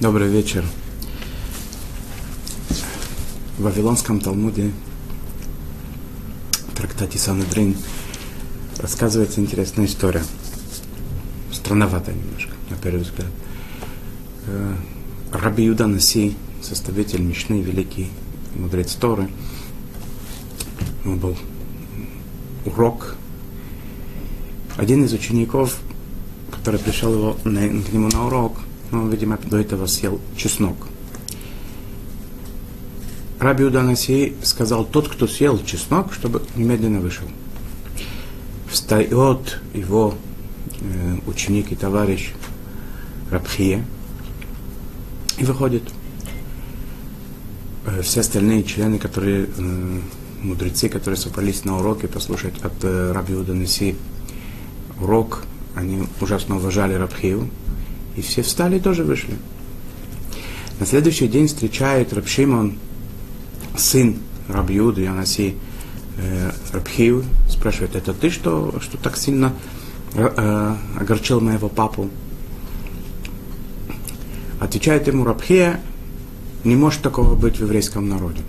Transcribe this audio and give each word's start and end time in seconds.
Добрый 0.00 0.28
вечер. 0.28 0.64
В 3.58 3.62
Вавилонском 3.64 4.20
Талмуде, 4.20 4.70
в 6.68 6.76
трактате 6.76 7.18
Санедрин, 7.18 7.76
рассказывается 8.78 9.40
интересная 9.40 9.86
история. 9.86 10.22
Странноватая 11.52 12.14
немножко, 12.14 12.52
на 12.70 12.76
первый 12.76 13.02
взгляд. 13.02 13.26
Э, 14.46 14.76
Раби 15.32 15.64
Юда 15.64 15.88
Наси, 15.88 16.36
составитель 16.62 17.22
Мишны, 17.22 17.60
великий 17.60 18.08
мудрец 18.54 18.94
Торы, 18.94 19.28
он 21.04 21.18
был 21.18 21.36
урок. 22.64 23.16
Один 24.76 25.04
из 25.04 25.12
учеников, 25.12 25.76
который 26.52 26.78
пришел 26.78 27.12
его, 27.12 27.36
на, 27.42 27.62
к 27.62 27.92
нему 27.92 28.08
на 28.10 28.26
урок, 28.26 28.60
он, 28.92 29.10
видимо, 29.10 29.38
до 29.38 29.58
этого 29.58 29.86
съел 29.86 30.20
чеснок. 30.36 30.76
Раби 33.38 33.64
Уданаси 33.64 34.34
сказал, 34.42 34.84
тот, 34.84 35.08
кто 35.08 35.28
съел 35.28 35.62
чеснок, 35.64 36.12
чтобы 36.12 36.42
немедленно 36.56 37.00
вышел. 37.00 37.26
Встает 38.68 39.60
его 39.74 40.14
э, 40.80 41.18
ученик 41.26 41.70
и 41.70 41.76
товарищ 41.76 42.32
Рабхия 43.30 43.84
и 45.38 45.44
выходит. 45.44 45.84
Э, 47.86 48.02
все 48.02 48.20
остальные 48.20 48.64
члены, 48.64 48.98
которые, 48.98 49.46
э, 49.56 50.00
мудрецы, 50.42 50.88
которые 50.88 51.16
собрались 51.16 51.64
на 51.64 51.78
уроке 51.78 52.08
послушать 52.08 52.58
от 52.62 52.72
э, 52.82 53.12
Раби 53.12 53.34
Уданаси 53.34 53.96
урок, 55.00 55.44
они 55.76 56.08
ужасно 56.20 56.56
уважали 56.56 56.94
Рабхию, 56.94 57.48
и 58.18 58.20
все 58.20 58.42
встали 58.42 58.78
и 58.78 58.80
тоже 58.80 59.04
вышли. 59.04 59.34
На 60.80 60.86
следующий 60.86 61.28
день 61.28 61.46
встречает 61.46 62.12
Рабшимон, 62.12 62.78
сын 63.76 64.16
Рабьюды, 64.48 65.02
Янаси 65.02 65.54
э, 66.16 66.50
Рабхию, 66.72 67.24
спрашивает, 67.48 67.94
это 67.94 68.12
ты, 68.12 68.30
что, 68.30 68.74
что 68.80 68.98
так 68.98 69.16
сильно 69.16 69.52
э, 70.14 70.74
огорчил 70.98 71.40
моего 71.40 71.68
папу? 71.68 72.10
Отвечает 74.58 75.06
ему 75.06 75.24
Рабхия, 75.24 75.80
не 76.64 76.74
может 76.74 77.02
такого 77.02 77.36
быть 77.36 77.58
в 77.58 77.60
еврейском 77.60 78.08
народе. 78.08 78.42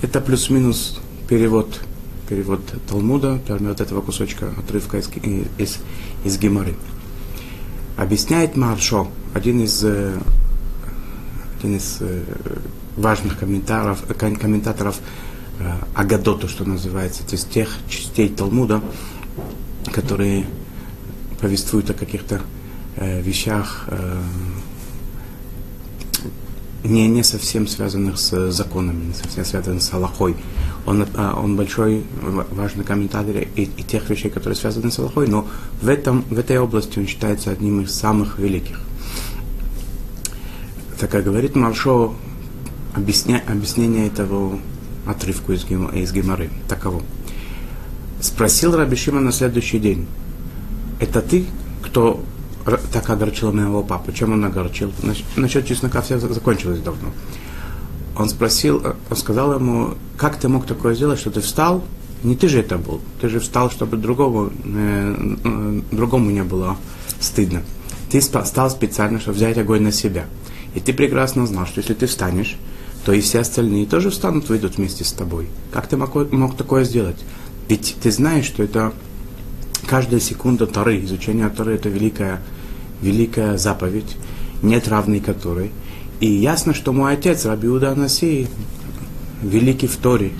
Это 0.00 0.20
плюс-минус 0.20 1.00
перевод, 1.28 1.80
перевод 2.28 2.60
Талмуда, 2.88 3.40
перевод 3.44 3.80
этого 3.80 4.00
кусочка 4.00 4.52
отрывка 4.56 4.98
из, 4.98 5.10
из, 5.58 5.78
из 6.24 6.38
Геморы. 6.38 6.76
Объясняет 7.98 8.56
Маршо, 8.56 9.08
один 9.34 9.60
из, 9.60 9.82
э, 9.82 10.16
один 11.58 11.76
из 11.78 11.96
э, 11.98 12.22
важных 12.96 13.36
комментаторов, 13.36 14.04
комментаторов 14.16 15.00
э, 15.58 15.68
Агадоту, 15.96 16.46
что 16.46 16.64
называется, 16.64 17.24
то 17.24 17.32
есть 17.32 17.50
тех 17.50 17.68
частей 17.88 18.28
Талмуда, 18.28 18.82
которые 19.92 20.46
повествуют 21.40 21.90
о 21.90 21.94
каких-то 21.94 22.40
вещах, 22.96 23.88
не, 26.84 27.08
не 27.08 27.22
совсем 27.22 27.66
связанных 27.66 28.18
с 28.18 28.50
законами, 28.50 29.06
не 29.06 29.14
совсем 29.14 29.44
связанных 29.44 29.82
с 29.82 29.92
Аллахой. 29.92 30.36
Он, 30.86 31.06
он 31.16 31.56
большой, 31.56 32.04
важный 32.50 32.84
комментатор 32.84 33.36
и, 33.36 33.62
и 33.64 33.82
тех 33.82 34.08
вещей, 34.08 34.30
которые 34.30 34.56
связаны 34.56 34.90
с 34.90 34.98
Аллахой, 34.98 35.26
но 35.26 35.46
в, 35.82 35.88
этом, 35.88 36.24
в 36.30 36.38
этой 36.38 36.58
области 36.58 36.98
он 36.98 37.06
считается 37.06 37.50
одним 37.50 37.80
из 37.82 37.92
самых 37.92 38.38
великих. 38.38 38.80
Так 40.98 41.10
как 41.10 41.24
говорит 41.24 41.54
Маршо, 41.56 42.14
объясня, 42.94 43.42
объяснение 43.46 44.06
этого 44.06 44.58
отрывку 45.06 45.52
из, 45.52 45.64
из 45.64 46.12
Геморы 46.12 46.50
таково. 46.68 47.02
Спросил 48.20 48.76
Раби 48.76 48.96
Шима 48.96 49.20
на 49.20 49.32
следующий 49.32 49.78
день, 49.78 50.06
это 50.98 51.22
ты, 51.22 51.44
кто 51.82 52.22
так 52.92 53.08
огорчил 53.08 53.52
моего 53.52 53.82
папу. 53.82 54.12
Чем 54.12 54.32
он 54.32 54.44
огорчил? 54.44 54.92
Насчет 55.36 55.66
чеснока 55.66 56.02
все 56.02 56.18
закончилось 56.18 56.80
давно. 56.80 57.10
Он 58.16 58.28
спросил, 58.28 58.82
он 59.10 59.16
сказал 59.16 59.54
ему, 59.54 59.94
как 60.16 60.36
ты 60.36 60.48
мог 60.48 60.66
такое 60.66 60.94
сделать, 60.94 61.20
что 61.20 61.30
ты 61.30 61.40
встал? 61.40 61.84
Не 62.24 62.34
ты 62.34 62.48
же 62.48 62.60
это 62.60 62.78
был. 62.78 63.00
Ты 63.20 63.28
же 63.28 63.38
встал, 63.38 63.70
чтобы 63.70 63.96
другому, 63.96 64.50
э, 64.64 65.36
э, 65.44 65.80
другому 65.92 66.30
не 66.30 66.42
было 66.42 66.76
стыдно. 67.20 67.62
Ты 68.10 68.20
встал 68.20 68.70
специально, 68.70 69.20
чтобы 69.20 69.36
взять 69.36 69.56
огонь 69.56 69.82
на 69.82 69.92
себя. 69.92 70.26
И 70.74 70.80
ты 70.80 70.92
прекрасно 70.92 71.46
знал, 71.46 71.66
что 71.66 71.78
если 71.78 71.94
ты 71.94 72.06
встанешь, 72.06 72.56
то 73.04 73.12
и 73.12 73.20
все 73.20 73.40
остальные 73.40 73.86
тоже 73.86 74.10
встанут, 74.10 74.48
выйдут 74.48 74.78
вместе 74.78 75.04
с 75.04 75.12
тобой. 75.12 75.48
Как 75.72 75.86
ты 75.86 75.96
мог, 75.96 76.32
мог 76.32 76.56
такое 76.56 76.84
сделать? 76.84 77.18
Ведь 77.68 77.96
ты 78.02 78.10
знаешь, 78.10 78.46
что 78.46 78.62
это 78.62 78.92
каждая 79.86 80.20
секунда 80.20 80.66
Тары, 80.66 81.04
изучение 81.04 81.48
Тары, 81.48 81.74
это 81.74 81.88
великая 81.88 82.42
великая 83.02 83.58
заповедь, 83.58 84.16
нет 84.62 84.88
равной 84.88 85.20
которой. 85.20 85.70
И 86.20 86.26
ясно, 86.26 86.74
что 86.74 86.92
мой 86.92 87.12
отец, 87.12 87.44
Раби 87.44 87.68
Уда 87.68 87.92
Анаси, 87.92 88.48
великий 89.42 89.86
в 89.86 89.96
Торе, 89.96 90.32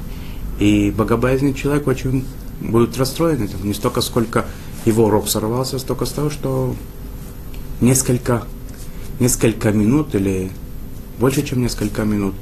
и 0.59 0.91
богобоязненный 0.91 1.55
человек 1.55 1.87
очень 1.87 2.25
будет 2.61 2.99
расстроен 2.99 3.43
этим. 3.43 3.65
Не 3.65 3.75
столько, 3.75 4.01
сколько 4.01 4.45
его 4.85 5.05
урок 5.07 5.29
сорвался, 5.29 5.79
столько 5.79 6.05
с 6.05 6.11
того, 6.11 6.31
что 6.31 6.75
несколько, 7.81 8.43
несколько 9.21 9.71
минут 9.71 10.15
или 10.15 10.51
больше, 11.19 11.43
чем 11.43 11.63
несколько 11.63 12.05
минут 12.05 12.35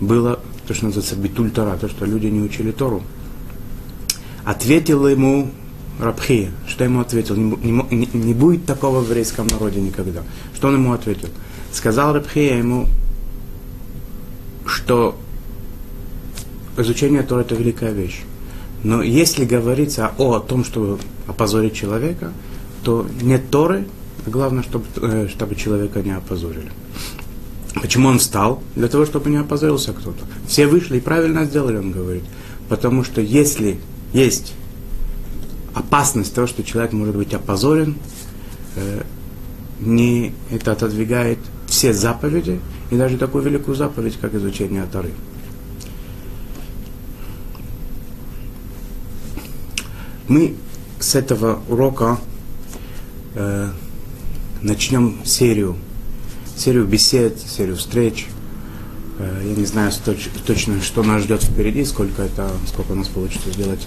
было 0.00 0.40
то, 0.66 0.74
что 0.74 0.86
называется 0.86 1.16
битуль 1.16 1.50
Тора, 1.50 1.76
то, 1.76 1.88
что 1.88 2.04
люди 2.04 2.26
не 2.26 2.40
учили 2.40 2.72
Тору. 2.72 3.02
Ответил 4.44 5.06
ему 5.06 5.50
Рабхия, 6.02 6.50
что 6.66 6.84
ему 6.84 7.00
ответил? 7.00 7.36
Не, 7.36 7.56
не, 7.90 8.08
не 8.12 8.34
будет 8.34 8.66
такого 8.66 9.00
в 9.00 9.04
еврейском 9.04 9.46
народе 9.46 9.80
никогда. 9.80 10.22
Что 10.54 10.68
он 10.68 10.74
ему 10.74 10.92
ответил? 10.92 11.28
Сказал 11.72 12.12
Рабхия 12.12 12.58
ему, 12.58 12.88
что 14.66 15.16
изучение 16.76 17.22
Торы 17.22 17.42
это 17.42 17.54
великая 17.54 17.92
вещь. 17.92 18.22
Но 18.82 19.02
если 19.02 19.44
говорится 19.44 20.12
о, 20.18 20.34
о 20.34 20.40
том, 20.40 20.64
чтобы 20.64 20.98
опозорить 21.26 21.74
человека, 21.74 22.32
то 22.82 23.06
нет 23.20 23.50
Торы, 23.50 23.86
а 24.26 24.30
главное, 24.30 24.64
чтобы, 24.64 24.84
э, 24.96 25.28
чтобы 25.28 25.54
человека 25.54 26.02
не 26.02 26.10
опозорили. 26.16 26.72
Почему 27.80 28.08
он 28.08 28.18
встал? 28.18 28.62
Для 28.74 28.88
того, 28.88 29.06
чтобы 29.06 29.30
не 29.30 29.36
опозорился 29.36 29.92
кто-то. 29.92 30.26
Все 30.46 30.66
вышли 30.66 30.98
и 30.98 31.00
правильно 31.00 31.44
сделали, 31.44 31.76
он 31.76 31.92
говорит. 31.92 32.24
Потому 32.68 33.04
что 33.04 33.20
если 33.20 33.78
есть 34.12 34.54
опасность 35.74 36.34
того, 36.34 36.46
что 36.46 36.62
человек 36.62 36.92
может 36.92 37.16
быть 37.16 37.34
опозорен, 37.34 37.96
э, 38.76 39.02
не 39.80 40.32
это 40.50 40.72
отодвигает 40.72 41.38
все 41.66 41.92
заповеди, 41.92 42.60
и 42.90 42.96
даже 42.96 43.16
такую 43.16 43.44
великую 43.44 43.74
заповедь, 43.74 44.18
как 44.20 44.34
изучение 44.34 44.84
Тары. 44.84 45.10
Мы 50.28 50.54
с 51.00 51.14
этого 51.14 51.60
урока 51.68 52.18
э, 53.34 53.70
начнем 54.62 55.18
серию, 55.24 55.76
серию 56.56 56.86
бесед, 56.86 57.38
серию 57.40 57.76
встреч. 57.76 58.26
Э, 59.18 59.42
я 59.44 59.54
не 59.54 59.64
знаю 59.64 59.90
точ, 60.04 60.28
точно, 60.46 60.80
что 60.80 61.02
нас 61.02 61.22
ждет 61.22 61.42
впереди, 61.42 61.84
сколько 61.84 62.22
это, 62.22 62.50
сколько 62.68 62.92
у 62.92 62.94
нас 62.94 63.08
получится 63.08 63.50
сделать 63.50 63.86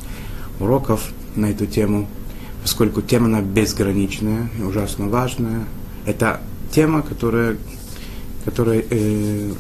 уроков 0.59 1.11
на 1.35 1.47
эту 1.47 1.65
тему, 1.65 2.07
поскольку 2.61 3.01
тема 3.01 3.25
она 3.25 3.41
безграничная 3.41 4.49
ужасно 4.65 5.07
важная. 5.07 5.65
Это 6.05 6.41
тема, 6.71 7.01
которая, 7.01 7.57
которая 8.43 8.83
э, 8.89 9.53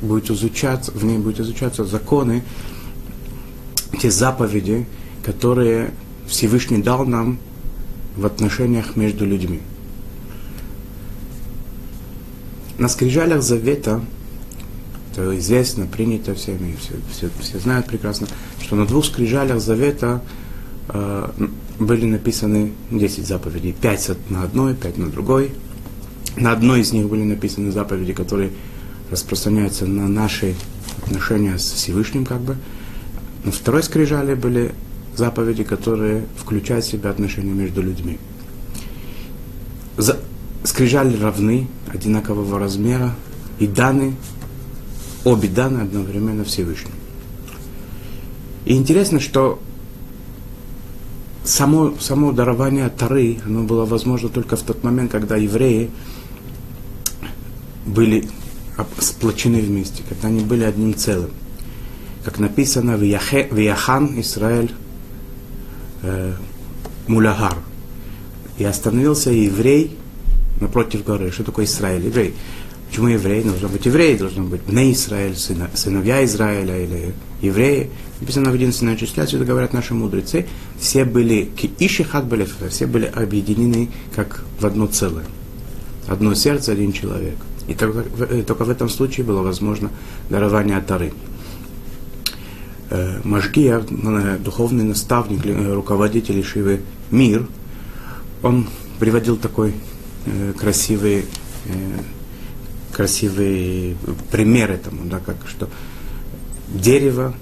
будет 0.00 0.30
изучаться, 0.30 0.92
в 0.92 1.04
ней 1.04 1.18
будет 1.18 1.40
изучаться 1.40 1.84
законы, 1.84 2.42
те 4.00 4.10
заповеди, 4.10 4.86
которые 5.24 5.92
Всевышний 6.26 6.82
дал 6.82 7.04
нам 7.06 7.38
в 8.16 8.26
отношениях 8.26 8.96
между 8.96 9.26
людьми. 9.26 9.60
На 12.78 12.88
скрижалях 12.88 13.42
Завета, 13.42 14.02
это 15.12 15.38
известно, 15.38 15.86
принято 15.86 16.34
всеми, 16.34 16.76
все, 16.78 16.94
все, 17.10 17.30
все 17.40 17.58
знают 17.58 17.86
прекрасно, 17.86 18.26
что 18.60 18.76
на 18.76 18.86
двух 18.86 19.06
скрижалях 19.06 19.60
Завета 19.60 20.22
были 20.88 22.06
написаны 22.06 22.72
10 22.90 23.26
заповедей. 23.26 23.72
5 23.72 24.30
на 24.30 24.42
одной, 24.42 24.74
5 24.74 24.98
на 24.98 25.10
другой. 25.10 25.52
На 26.36 26.52
одной 26.52 26.80
из 26.80 26.92
них 26.92 27.08
были 27.08 27.22
написаны 27.22 27.72
заповеди, 27.72 28.12
которые 28.12 28.50
распространяются 29.10 29.86
на 29.86 30.08
наши 30.08 30.54
отношения 31.02 31.58
с 31.58 31.72
Всевышним, 31.72 32.24
как 32.24 32.40
бы. 32.40 32.56
На 33.44 33.52
второй 33.52 33.82
скрижале 33.82 34.34
были 34.34 34.74
заповеди, 35.14 35.64
которые 35.64 36.24
включают 36.36 36.84
в 36.84 36.88
себя 36.88 37.10
отношения 37.10 37.52
между 37.52 37.82
людьми. 37.82 38.18
За, 39.96 40.18
скрижали 40.64 41.16
равны, 41.18 41.68
одинакового 41.88 42.58
размера, 42.58 43.14
и 43.58 43.66
даны, 43.66 44.14
обе 45.24 45.48
даны 45.48 45.80
одновременно 45.80 46.44
Всевышнему. 46.44 46.94
И 48.66 48.74
интересно, 48.76 49.20
что 49.20 49.60
само, 51.46 51.94
само 52.00 52.32
дарование 52.32 52.88
Тары, 52.88 53.38
оно 53.44 53.62
было 53.62 53.84
возможно 53.84 54.28
только 54.28 54.56
в 54.56 54.62
тот 54.62 54.84
момент, 54.84 55.12
когда 55.12 55.36
евреи 55.36 55.90
были 57.86 58.28
сплочены 58.98 59.60
вместе, 59.60 60.02
когда 60.08 60.28
они 60.28 60.44
были 60.44 60.64
одним 60.64 60.94
целым. 60.94 61.30
Как 62.24 62.38
написано 62.38 62.96
в 62.96 63.02
Яхан 63.02 64.20
Израиль 64.20 64.72
э, 66.02 66.34
Мулагар. 67.06 67.56
И 68.58 68.64
остановился 68.64 69.30
еврей 69.30 69.96
напротив 70.60 71.04
горы. 71.04 71.30
Что 71.30 71.44
такое 71.44 71.66
Израиль? 71.66 72.06
Еврей. 72.06 72.34
Почему 72.88 73.08
еврей? 73.08 73.42
Должно 73.42 73.68
быть 73.68 73.84
еврей, 73.84 74.16
должно 74.16 74.44
быть 74.44 74.68
не 74.68 74.92
Израиль, 74.92 75.36
сына, 75.36 75.70
сыновья 75.74 76.24
Израиля 76.24 76.82
или 76.82 77.14
евреи. 77.42 77.90
Написано 78.20 78.50
в 78.50 78.54
единственное 78.54 78.96
числе, 78.96 79.24
отсюда 79.24 79.44
говорят 79.44 79.72
наши 79.72 79.92
мудрецы, 79.92 80.46
все 80.78 81.04
были, 81.04 81.50
ишихат 81.78 82.26
были, 82.26 82.48
все 82.70 82.86
были 82.86 83.04
объединены 83.04 83.90
как 84.14 84.44
в 84.58 84.64
одно 84.64 84.86
целое. 84.86 85.24
Одно 86.06 86.34
сердце, 86.34 86.72
один 86.72 86.92
человек. 86.92 87.36
И 87.68 87.74
только, 87.74 88.04
э, 88.24 88.42
только 88.42 88.64
в 88.64 88.70
этом 88.70 88.88
случае 88.88 89.26
было 89.26 89.42
возможно 89.42 89.90
дарование 90.30 90.80
Тары. 90.80 91.12
Э, 92.90 93.20
Машгия, 93.24 93.80
э, 93.80 94.38
духовный 94.38 94.84
наставник, 94.84 95.44
руководитель 95.74 96.42
Шивы 96.44 96.80
Мир, 97.10 97.46
он 98.42 98.68
приводил 99.00 99.36
такой 99.36 99.74
красивый 100.58 101.24
красивый 102.96 103.94
пример 104.32 104.70
этому, 104.70 105.04
да, 105.04 105.18
как 105.18 105.36
что 105.46 105.68
дерево, 106.68 107.34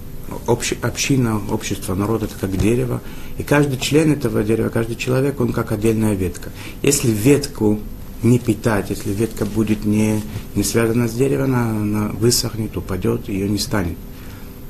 общ, 0.49 0.73
община, 0.83 1.41
общество, 1.51 1.95
народ 1.95 2.25
это 2.25 2.35
как 2.41 2.57
дерево, 2.57 3.01
и 3.39 3.45
каждый 3.45 3.79
член 3.79 4.13
этого 4.13 4.43
дерева, 4.43 4.69
каждый 4.69 4.97
человек, 4.97 5.41
он 5.41 5.53
как 5.53 5.71
отдельная 5.71 6.15
ветка. 6.15 6.51
Если 6.83 7.09
ветку 7.09 7.79
не 8.25 8.41
питать, 8.41 8.91
если 8.91 9.13
ветка 9.13 9.45
будет 9.45 9.85
не, 9.85 10.21
не 10.57 10.65
связана 10.65 11.07
с 11.07 11.13
деревом, 11.13 11.45
она, 11.45 11.71
она 11.71 12.09
высохнет, 12.09 12.77
упадет, 12.77 13.29
ее 13.29 13.49
не 13.49 13.59
станет. 13.59 13.97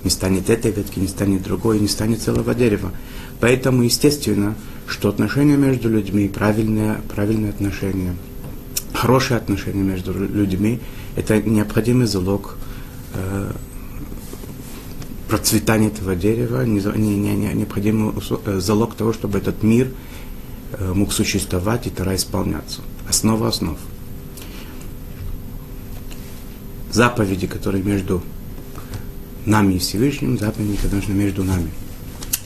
Не 0.03 0.11
станет 0.11 0.51
этой 0.51 0.71
ветки, 0.71 0.99
не 0.99 1.09
станет 1.09 1.43
другой, 1.43 1.81
не 1.81 1.89
станет 1.89 2.21
целого 2.21 2.55
дерева. 2.55 2.91
Поэтому 3.41 3.85
естественно, 3.85 4.55
что 4.87 5.09
отношения 5.09 5.57
между 5.57 5.89
людьми, 5.89 6.29
правильные, 6.29 7.01
правильные 7.09 7.51
отношения– 7.51 8.15
хорошие 8.95 9.37
отношения 9.37 9.83
между 9.83 10.13
людьми, 10.13 10.81
это 11.17 11.41
необходимый 11.43 12.07
залог 12.07 12.57
э, 13.15 13.53
процветания 15.29 15.89
этого 15.89 16.15
дерева, 16.15 16.63
не, 16.65 16.81
не, 16.81 17.35
не, 17.35 17.55
необходимый 17.55 18.15
э, 18.47 18.61
залог 18.61 18.95
того, 18.95 19.13
чтобы 19.13 19.39
этот 19.39 19.63
мир 19.63 19.91
э, 20.73 20.93
мог 20.93 21.13
существовать 21.13 21.87
и 21.87 21.91
тогда 21.91 22.15
исполняться. 22.15 22.81
Основа 23.09 23.49
основ. 23.49 23.79
Заповеди, 26.91 27.47
которые 27.49 27.83
между 27.83 28.23
нами 29.45 29.75
и 29.75 29.79
Всевышним, 29.79 30.39
заповеди, 30.39 30.77
которые 30.77 31.07
между 31.09 31.43
нами. 31.43 31.71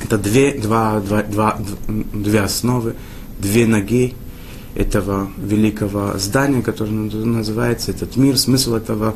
Это 0.03 0.17
две, 0.17 0.59
два, 0.59 1.01
два, 1.01 1.23
два, 1.23 1.59
две 1.87 2.41
основы, 2.41 2.95
две 3.39 3.67
ноги, 3.67 4.15
этого 4.75 5.31
великого 5.37 6.19
здания, 6.19 6.63
которое 6.63 6.93
называется 6.93 7.91
этот 7.91 8.17
мир, 8.17 8.39
смысл 8.39 8.75
этого 8.75 9.15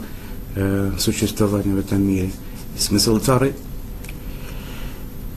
э, 0.54 0.93
существования 0.99 1.75
в 1.75 1.78
этом 1.78 2.02
мире, 2.02 2.31
смысл 2.76 3.19
цары. 3.19 3.54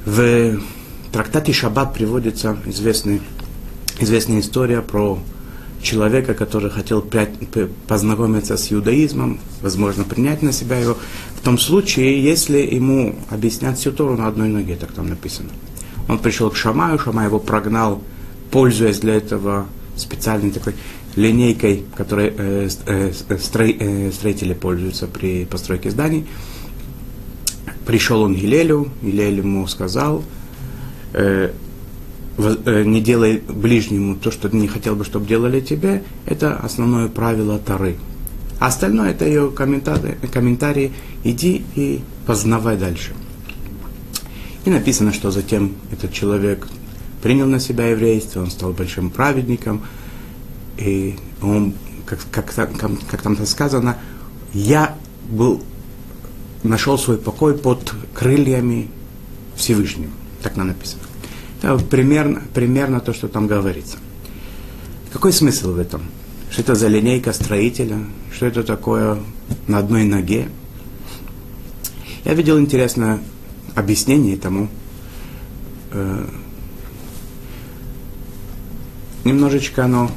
В 0.06 0.60
трактате 1.12 1.52
Шаббат 1.52 1.94
приводится 1.94 2.58
известный, 2.66 3.22
известная 4.00 4.40
история 4.40 4.82
про 4.82 5.20
человека, 5.82 6.34
который 6.34 6.70
хотел 6.70 7.06
познакомиться 7.88 8.58
с 8.58 8.72
иудаизмом, 8.74 9.40
возможно, 9.62 10.04
принять 10.04 10.42
на 10.42 10.52
себя 10.52 10.78
его, 10.78 10.98
в 11.36 11.42
том 11.42 11.58
случае, 11.58 12.24
если 12.24 12.58
ему 12.58 13.16
объяснят 13.30 13.78
всю 13.78 13.92
Тору 13.92 14.18
на 14.18 14.28
одной 14.28 14.50
ноге, 14.50 14.76
так 14.76 14.92
там 14.92 15.08
написано. 15.08 15.50
Он 16.08 16.20
пришел 16.20 16.50
к 16.50 16.56
Шамаю, 16.56 17.00
Шамай 17.00 17.28
его 17.28 17.40
прогнал, 17.40 18.02
пользуясь 18.52 19.00
для 19.00 19.16
этого 19.16 19.68
специальной 19.96 20.52
такой 20.52 20.76
линейкой, 21.16 21.84
которой 21.96 22.34
э, 22.36 22.70
э, 22.86 23.12
строй, 23.40 23.76
э, 23.80 24.12
строители 24.12 24.54
пользуются 24.54 25.08
при 25.08 25.46
постройке 25.46 25.90
зданий. 25.90 26.26
Пришел 27.86 28.22
он 28.22 28.36
к 28.36 28.38
Гилелю, 28.38 28.90
Гилель 29.02 29.38
ему 29.38 29.68
сказал, 29.68 30.24
э, 31.14 31.52
э, 32.38 32.84
не 32.84 33.02
делай 33.02 33.42
ближнему 33.48 34.16
то, 34.16 34.32
что 34.32 34.50
ты 34.50 34.58
не 34.58 34.68
хотел 34.68 34.96
бы, 34.96 35.06
чтобы 35.06 35.28
делали 35.28 35.62
тебе, 35.62 36.04
это 36.26 36.58
основное 36.58 37.08
правило 37.08 37.60
Тары. 37.60 37.96
А 38.60 38.68
остальное 38.68 39.12
это 39.12 39.26
ее 39.26 39.52
комментарии, 39.52 40.18
комментарии, 40.32 40.94
иди 41.24 41.64
и 41.76 42.02
познавай 42.26 42.78
дальше. 42.78 43.14
И 44.66 44.70
написано, 44.70 45.14
что 45.14 45.30
затем 45.30 45.74
этот 45.92 46.12
человек 46.12 46.68
принял 47.26 47.48
на 47.48 47.60
себя 47.60 47.88
еврейство, 47.88 48.42
он 48.42 48.52
стал 48.52 48.72
большим 48.72 49.10
праведником, 49.10 49.82
и 50.78 51.16
он, 51.42 51.74
как, 52.06 52.20
как, 52.30 52.54
как, 52.54 52.70
как 53.10 53.22
там 53.24 53.46
сказано, 53.48 53.98
я 54.54 54.96
был, 55.28 55.64
нашел 56.62 57.00
свой 57.00 57.18
покой 57.18 57.58
под 57.58 57.96
крыльями 58.14 58.92
Всевышнего. 59.56 60.12
Так 60.44 60.56
нам 60.56 60.68
написано. 60.68 61.02
Это 61.64 61.80
примерно, 61.80 62.44
примерно 62.54 63.00
то, 63.00 63.12
что 63.12 63.28
там 63.28 63.48
говорится. 63.48 63.98
Какой 65.12 65.34
смысл 65.34 65.72
в 65.72 65.80
этом? 65.80 66.04
Что 66.52 66.62
это 66.62 66.76
за 66.76 66.90
линейка 66.90 67.34
строителя? 67.34 68.02
Что 68.32 68.46
это 68.46 68.64
такое 68.64 69.18
на 69.66 69.80
одной 69.80 70.04
ноге? 70.04 70.48
Я 72.24 72.36
видел 72.36 72.60
интересное 72.60 73.20
объяснение 73.74 74.38
тому. 74.38 74.70
Немножечко 79.26 79.86
оно 79.86 80.12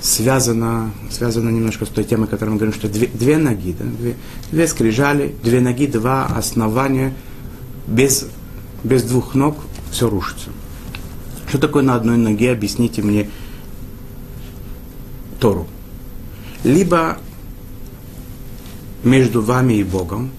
связано, 0.00 0.90
связано 1.12 1.48
немножко 1.48 1.86
с 1.86 1.88
той 1.88 2.02
темой, 2.02 2.26
о 2.26 2.30
которой 2.30 2.50
мы 2.50 2.56
говорим, 2.56 2.74
что 2.74 2.88
две, 2.88 3.06
две 3.06 3.38
ноги, 3.38 3.74
да, 3.78 3.84
две, 3.84 4.16
две 4.50 4.66
скрижали, 4.66 5.36
две 5.44 5.60
ноги, 5.60 5.86
два 5.86 6.26
основания, 6.26 7.14
без, 7.86 8.26
без 8.82 9.04
двух 9.04 9.36
ног 9.36 9.58
все 9.92 10.10
рушится. 10.10 10.50
Что 11.48 11.58
такое 11.58 11.84
на 11.84 11.94
одной 11.94 12.16
ноге, 12.16 12.50
объясните 12.50 13.00
мне 13.00 13.30
Тору. 15.38 15.68
Либо 16.64 17.18
между 19.04 19.40
вами 19.40 19.74
и 19.74 19.84
Богом, 19.84 20.30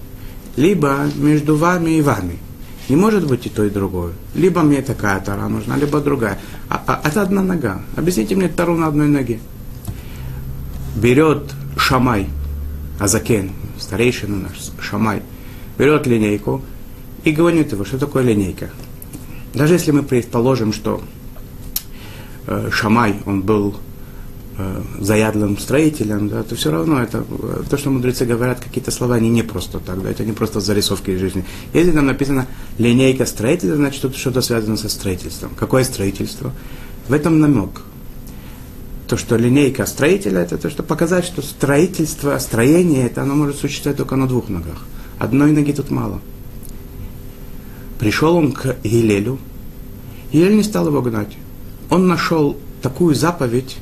либо 0.57 1.09
между 1.15 1.55
вами 1.55 1.91
и 1.91 2.01
вами– 2.01 2.37
не 2.91 2.97
может 2.97 3.25
быть 3.25 3.45
и 3.45 3.49
то, 3.49 3.63
и 3.63 3.69
другое. 3.69 4.11
Либо 4.35 4.63
мне 4.63 4.81
такая 4.81 5.21
тара 5.21 5.47
нужна, 5.47 5.77
либо 5.77 6.01
другая. 6.01 6.37
А, 6.67 6.83
а 6.85 7.07
это 7.07 7.21
одна 7.21 7.41
нога. 7.41 7.81
Объясните 7.95 8.35
мне 8.35 8.49
тару 8.49 8.75
на 8.75 8.87
одной 8.87 9.07
ноге. 9.07 9.39
Берет 10.97 11.53
Шамай, 11.77 12.27
Азакен, 12.99 13.51
старейшина 13.79 14.49
наш, 14.49 14.71
Шамай, 14.81 15.21
берет 15.77 16.05
линейку 16.05 16.61
и 17.23 17.31
говорит 17.31 17.71
его, 17.71 17.85
что 17.85 17.97
такое 17.97 18.23
линейка. 18.23 18.69
Даже 19.53 19.75
если 19.75 19.91
мы 19.91 20.03
предположим, 20.03 20.73
что 20.73 21.01
э, 22.47 22.71
Шамай, 22.73 23.15
он 23.25 23.41
был 23.41 23.77
заядлым 24.99 25.57
строителем, 25.57 26.29
да, 26.29 26.43
то 26.43 26.55
все 26.55 26.71
равно 26.71 27.01
это, 27.01 27.23
э, 27.29 27.63
то, 27.69 27.77
что 27.77 27.89
мудрецы 27.89 28.25
говорят, 28.25 28.59
какие-то 28.59 28.91
слова, 28.91 29.15
они 29.15 29.29
не 29.29 29.43
просто 29.43 29.79
так, 29.79 30.01
да, 30.01 30.09
это 30.09 30.23
не 30.23 30.33
просто 30.33 30.59
зарисовки 30.59 31.11
из 31.11 31.19
жизни. 31.19 31.45
Если 31.73 31.91
там 31.91 32.05
написано 32.05 32.47
линейка 32.77 33.25
строителя, 33.25 33.75
значит 33.75 33.99
что-то, 33.99 34.17
что-то 34.17 34.41
связано 34.41 34.77
со 34.77 34.89
строительством. 34.89 35.51
Какое 35.55 35.83
строительство? 35.83 36.51
В 37.07 37.13
этом 37.13 37.39
намек. 37.39 37.81
То, 39.07 39.17
что 39.17 39.35
линейка 39.35 39.85
строителя, 39.85 40.41
это 40.41 40.57
то, 40.57 40.69
что 40.69 40.83
показать, 40.83 41.25
что 41.25 41.41
строительство, 41.41 42.37
строение, 42.39 43.05
это 43.05 43.23
оно 43.23 43.35
может 43.35 43.57
существовать 43.57 43.97
только 43.97 44.15
на 44.15 44.27
двух 44.27 44.49
ногах. 44.49 44.85
Одной 45.19 45.51
ноги 45.51 45.73
тут 45.73 45.91
мало. 45.91 46.21
Пришел 47.99 48.35
он 48.35 48.51
к 48.51 48.77
Гилелю, 48.83 49.39
Гилель 50.31 50.55
не 50.55 50.63
стал 50.63 50.87
его 50.87 51.01
гнать. 51.01 51.37
Он 51.89 52.07
нашел 52.07 52.57
такую 52.81 53.15
заповедь, 53.15 53.77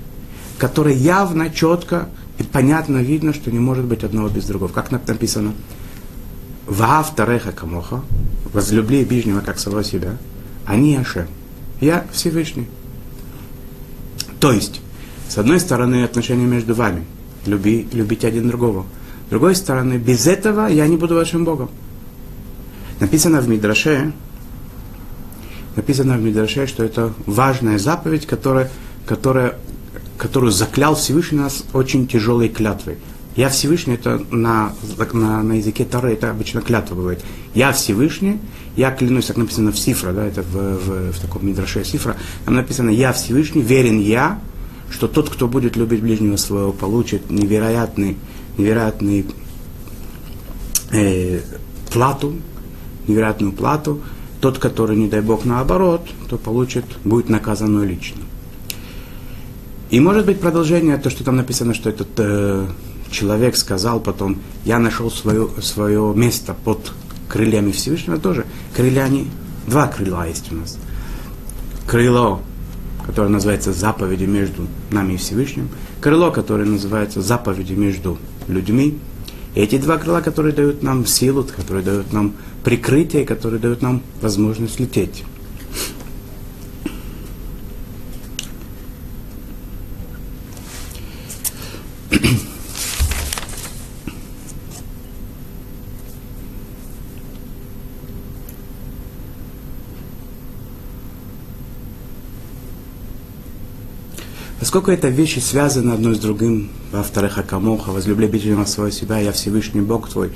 которой 0.59 0.95
явно, 0.95 1.49
четко 1.49 2.09
и 2.37 2.43
понятно 2.43 2.97
видно, 2.97 3.33
что 3.33 3.51
не 3.51 3.59
может 3.59 3.85
быть 3.85 4.03
одного 4.03 4.29
без 4.29 4.45
другого. 4.45 4.71
Как 4.71 4.91
написано? 4.91 5.53
Ваав 6.67 7.15
тареха 7.15 7.51
камоха, 7.51 8.01
возлюбли 8.53 9.03
ближнего 9.03 9.39
как 9.39 9.57
самого 9.57 9.83
себя, 9.83 10.17
они 10.65 10.95
Ашем. 10.95 11.27
Я 11.81 12.05
Всевышний. 12.11 12.67
То 14.39 14.51
есть, 14.51 14.81
С 15.29 15.37
одной 15.37 15.59
стороны, 15.59 16.03
отношения 16.03 16.45
между 16.45 16.73
вами. 16.73 17.05
Люби, 17.45 17.87
любите 17.93 18.27
один 18.27 18.47
другого. 18.47 18.85
С 19.27 19.29
другой 19.29 19.55
стороны, 19.55 19.93
без 19.93 20.25
этого 20.25 20.65
я 20.65 20.87
не 20.87 20.97
буду 20.97 21.13
вашим 21.13 21.45
Богом. 21.45 21.69
Написано 22.99 23.39
в 23.39 23.47
Мидраше, 23.47 24.11
написано 25.75 26.17
в 26.17 26.21
Мидраше, 26.23 26.65
что 26.65 26.83
это 26.83 27.13
важная 27.27 27.77
заповедь, 27.77 28.25
которая, 28.25 28.71
которая, 29.05 29.55
которую 30.19 30.51
заклял 30.51 30.95
Всевышний 30.95 31.39
нас 31.39 31.63
очень 31.73 32.05
тяжелой 32.05 32.49
клятвой. 32.49 32.97
Я 33.35 33.47
Всевышний, 33.49 33.93
это 33.93 34.21
на, 34.31 34.73
на, 35.13 35.43
на 35.43 35.53
языке 35.53 35.85
Тары, 35.85 36.11
это 36.11 36.29
обычно 36.29 36.61
клятва 36.61 36.95
бывает. 36.95 37.23
Я 37.55 37.71
Всевышний, 37.71 38.37
я 38.75 38.91
клянусь, 38.91 39.27
как 39.27 39.37
написано 39.37 39.71
в 39.71 39.79
Сифра, 39.79 40.11
да, 40.11 40.25
это 40.25 40.43
в, 40.43 40.53
в, 40.55 41.13
в 41.13 41.19
таком 41.21 41.47
Мидраше 41.47 41.85
Сифра, 41.85 42.17
там 42.43 42.55
написано, 42.55 42.89
я 42.89 43.13
Всевышний, 43.13 43.61
верен 43.61 43.99
я, 43.99 44.41
что 44.91 45.07
тот, 45.07 45.29
кто 45.29 45.47
будет 45.47 45.77
любить 45.77 46.01
ближнего 46.01 46.35
своего, 46.35 46.73
получит 46.73 47.31
невероятный, 47.31 48.17
невероятный 48.57 49.25
э, 50.91 51.39
плату, 51.93 52.35
невероятную 53.07 53.53
плату. 53.53 54.01
Тот, 54.41 54.57
который, 54.57 54.97
не 54.97 55.07
дай 55.07 55.21
Бог, 55.21 55.45
наоборот, 55.45 56.07
то 56.29 56.37
получит, 56.37 56.85
будет 57.03 57.29
наказан 57.29 57.81
лично. 57.83 58.21
И 59.89 59.99
может 59.99 60.25
быть 60.25 60.39
продолжение, 60.39 60.97
то, 60.97 61.09
что 61.09 61.23
там 61.23 61.35
написано, 61.35 61.73
что 61.73 61.89
этот 61.89 62.09
э, 62.17 62.67
человек 63.11 63.55
сказал 63.55 63.99
потом, 63.99 64.37
я 64.65 64.79
нашел 64.79 65.09
свое, 65.09 65.49
свое 65.61 66.13
место 66.15 66.53
под 66.53 66.93
крыльями 67.27 67.71
Всевышнего 67.71 68.19
тоже. 68.19 68.45
Крылья 68.75 69.03
они, 69.03 69.27
два 69.67 69.87
крыла 69.87 70.27
есть 70.27 70.51
у 70.51 70.55
нас. 70.55 70.77
Крыло 71.87 72.41
которое 73.09 73.29
называется 73.29 73.73
заповеди 73.73 74.25
между 74.25 74.67
нами 74.91 75.13
и 75.13 75.17
Всевышним, 75.17 75.69
крыло, 75.99 76.29
которое 76.29 76.65
называется 76.65 77.23
заповеди 77.23 77.73
между 77.73 78.19
людьми, 78.47 78.99
и 79.55 79.61
эти 79.61 79.79
два 79.79 79.97
крыла, 79.97 80.21
которые 80.21 80.53
дают 80.53 80.83
нам 80.83 81.07
силу, 81.07 81.43
которые 81.43 81.83
дают 81.83 82.13
нам 82.13 82.35
прикрытие, 82.63 83.25
которые 83.25 83.59
дают 83.59 83.81
нам 83.81 84.03
возможность 84.21 84.79
лететь. 84.79 85.23
Поскольку 104.69 104.91
это 104.91 105.07
вещи 105.07 105.39
связаны 105.39 105.93
одно 105.93 106.13
с 106.13 106.19
другим, 106.19 106.69
во-вторых, 106.91 107.39
Акамоха, 107.39 107.89
возлюбли 107.89 108.27
ближнего 108.27 108.65
своего 108.65 108.91
себя, 108.91 109.17
я 109.17 109.31
Всевышний 109.31 109.81
Бог 109.81 110.07
твой, 110.07 110.29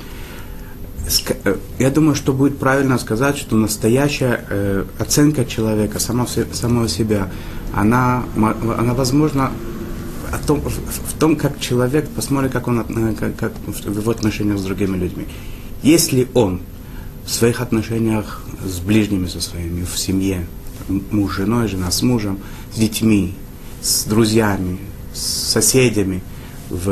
э, 1.44 1.58
я 1.78 1.92
думаю, 1.92 2.16
что 2.16 2.34
будет 2.34 2.58
правильно 2.58 2.98
сказать, 2.98 3.38
что 3.38 3.56
настоящая 3.56 4.44
э, 4.50 4.86
оценка 4.98 5.46
человека, 5.46 6.00
самого, 6.00 6.28
самого 6.52 6.90
себя, 6.90 7.32
она, 7.75 8.24
она 8.36 8.96
возможна 8.96 9.52
о 10.32 10.40
том, 10.40 10.62
в, 10.62 10.70
в 10.70 11.20
том, 11.20 11.36
как 11.36 11.60
человек 11.60 12.10
посмотрит, 12.10 12.54
как 12.54 12.68
он 12.68 12.80
э, 12.80 13.13
как, 13.13 13.36
как 13.36 13.54
в 13.68 14.00
его 14.00 14.10
отношениях 14.10 14.58
с 14.58 14.63
другими 14.63 14.98
людьми. 14.98 15.28
Если 15.84 16.28
он 16.34 16.62
в 17.24 17.30
своих 17.30 17.62
отношениях 17.62 18.42
с 18.66 18.80
ближними 18.80 19.28
со 19.28 19.42
своими, 19.42 19.84
в 19.86 19.96
семье, 19.96 20.48
муж 21.12 21.34
с 21.34 21.36
женой, 21.36 21.68
жена 21.68 21.92
с 21.92 22.02
мужем, 22.02 22.40
с 22.74 22.80
детьми, 22.80 23.36
с 23.84 24.06
друзьями, 24.06 24.80
с 25.13 25.52
соседями, 25.52 26.24
в, 26.70 26.86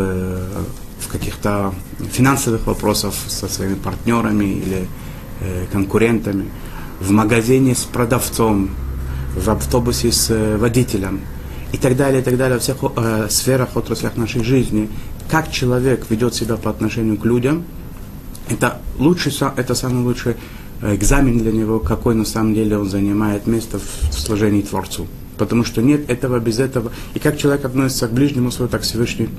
в 0.99 1.07
каких-то 1.09 1.73
финансовых 2.11 2.67
вопросах 2.67 3.13
со 3.27 3.47
своими 3.47 3.75
партнерами 3.75 4.45
или 4.45 4.87
э, 5.39 5.65
конкурентами, 5.71 6.45
в 6.99 7.11
магазине 7.11 7.73
с 7.73 7.83
продавцом, 7.83 8.69
в 9.35 9.49
автобусе 9.49 10.11
с 10.11 10.29
э, 10.29 10.57
водителем 10.57 11.21
и 11.71 11.77
так 11.77 11.95
далее, 11.95 12.21
и 12.21 12.23
так 12.23 12.37
далее, 12.37 12.55
во 12.55 12.59
всех 12.59 12.77
э, 12.83 13.27
сферах, 13.29 13.77
отраслях 13.77 14.17
нашей 14.17 14.43
жизни, 14.43 14.89
как 15.29 15.49
человек 15.49 16.05
ведет 16.09 16.35
себя 16.35 16.57
по 16.57 16.69
отношению 16.69 17.17
к 17.17 17.25
людям, 17.25 17.63
это, 18.49 18.81
лучший, 18.99 19.33
это 19.55 19.75
самый 19.75 20.03
лучший 20.03 20.35
э, 20.81 20.93
экзамен 20.95 21.37
для 21.37 21.53
него, 21.53 21.79
какой 21.79 22.15
на 22.15 22.25
самом 22.25 22.53
деле 22.53 22.77
он 22.77 22.89
занимает 22.89 23.47
место 23.47 23.79
в 23.79 24.13
служении 24.13 24.61
Творцу 24.61 25.07
потому 25.37 25.63
что 25.65 25.81
нет 25.81 26.09
этого 26.09 26.39
без 26.39 26.59
этого. 26.59 26.91
И 27.13 27.19
как 27.19 27.37
человек 27.37 27.65
относится 27.65 28.07
к 28.07 28.13
ближнему 28.13 28.51
своему, 28.51 28.71
так 28.71 28.81
Всевышний 28.81 29.29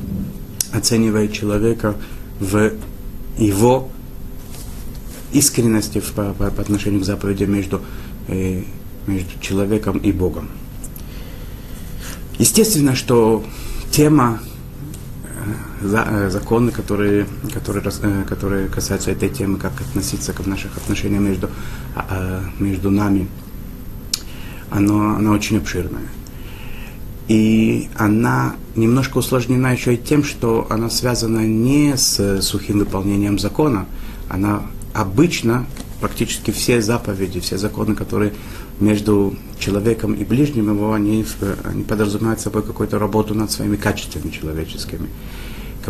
оценивает 0.72 1.32
человека 1.32 1.94
в 2.40 2.72
его 3.38 3.90
искренности 5.32 6.02
по, 6.14 6.32
по, 6.32 6.50
по 6.50 6.62
отношению 6.62 7.00
к 7.00 7.04
заповеди 7.04 7.44
между, 7.44 7.80
э, 8.28 8.62
между 9.06 9.38
человеком 9.40 9.98
и 9.98 10.12
Богом. 10.12 10.48
Естественно, 12.38 12.94
что 12.94 13.44
тема 13.90 14.40
э, 15.24 15.86
за, 15.86 16.06
э, 16.08 16.30
законы, 16.30 16.70
которые, 16.70 17.26
которые, 17.52 17.84
э, 18.02 18.24
которые 18.28 18.68
касаются 18.68 19.10
этой 19.10 19.28
темы, 19.28 19.58
как 19.58 19.72
относиться 19.80 20.32
к 20.32 20.46
наших 20.46 20.76
отношениях 20.76 21.22
между, 21.22 21.48
э, 22.10 22.42
между 22.58 22.90
нами 22.90 23.28
оно, 24.72 25.16
она 25.16 25.32
очень 25.32 25.58
обширная. 25.58 26.08
И 27.28 27.88
она 27.96 28.56
немножко 28.74 29.18
усложнена 29.18 29.72
еще 29.72 29.94
и 29.94 29.96
тем, 29.96 30.24
что 30.24 30.66
она 30.70 30.90
связана 30.90 31.46
не 31.46 31.96
с 31.96 32.40
сухим 32.42 32.78
выполнением 32.78 33.38
закона, 33.38 33.86
она 34.28 34.62
обычно 34.92 35.66
практически 36.00 36.50
все 36.50 36.82
заповеди, 36.82 37.40
все 37.40 37.58
законы, 37.58 37.94
которые 37.94 38.32
между 38.80 39.36
человеком 39.58 40.14
и 40.14 40.24
ближним 40.24 40.70
его, 40.70 40.92
они, 40.92 41.24
они 41.64 41.84
подразумевают 41.84 42.40
собой 42.40 42.62
какую-то 42.64 42.98
работу 42.98 43.34
над 43.34 43.52
своими 43.52 43.76
качествами 43.76 44.30
человеческими 44.30 45.08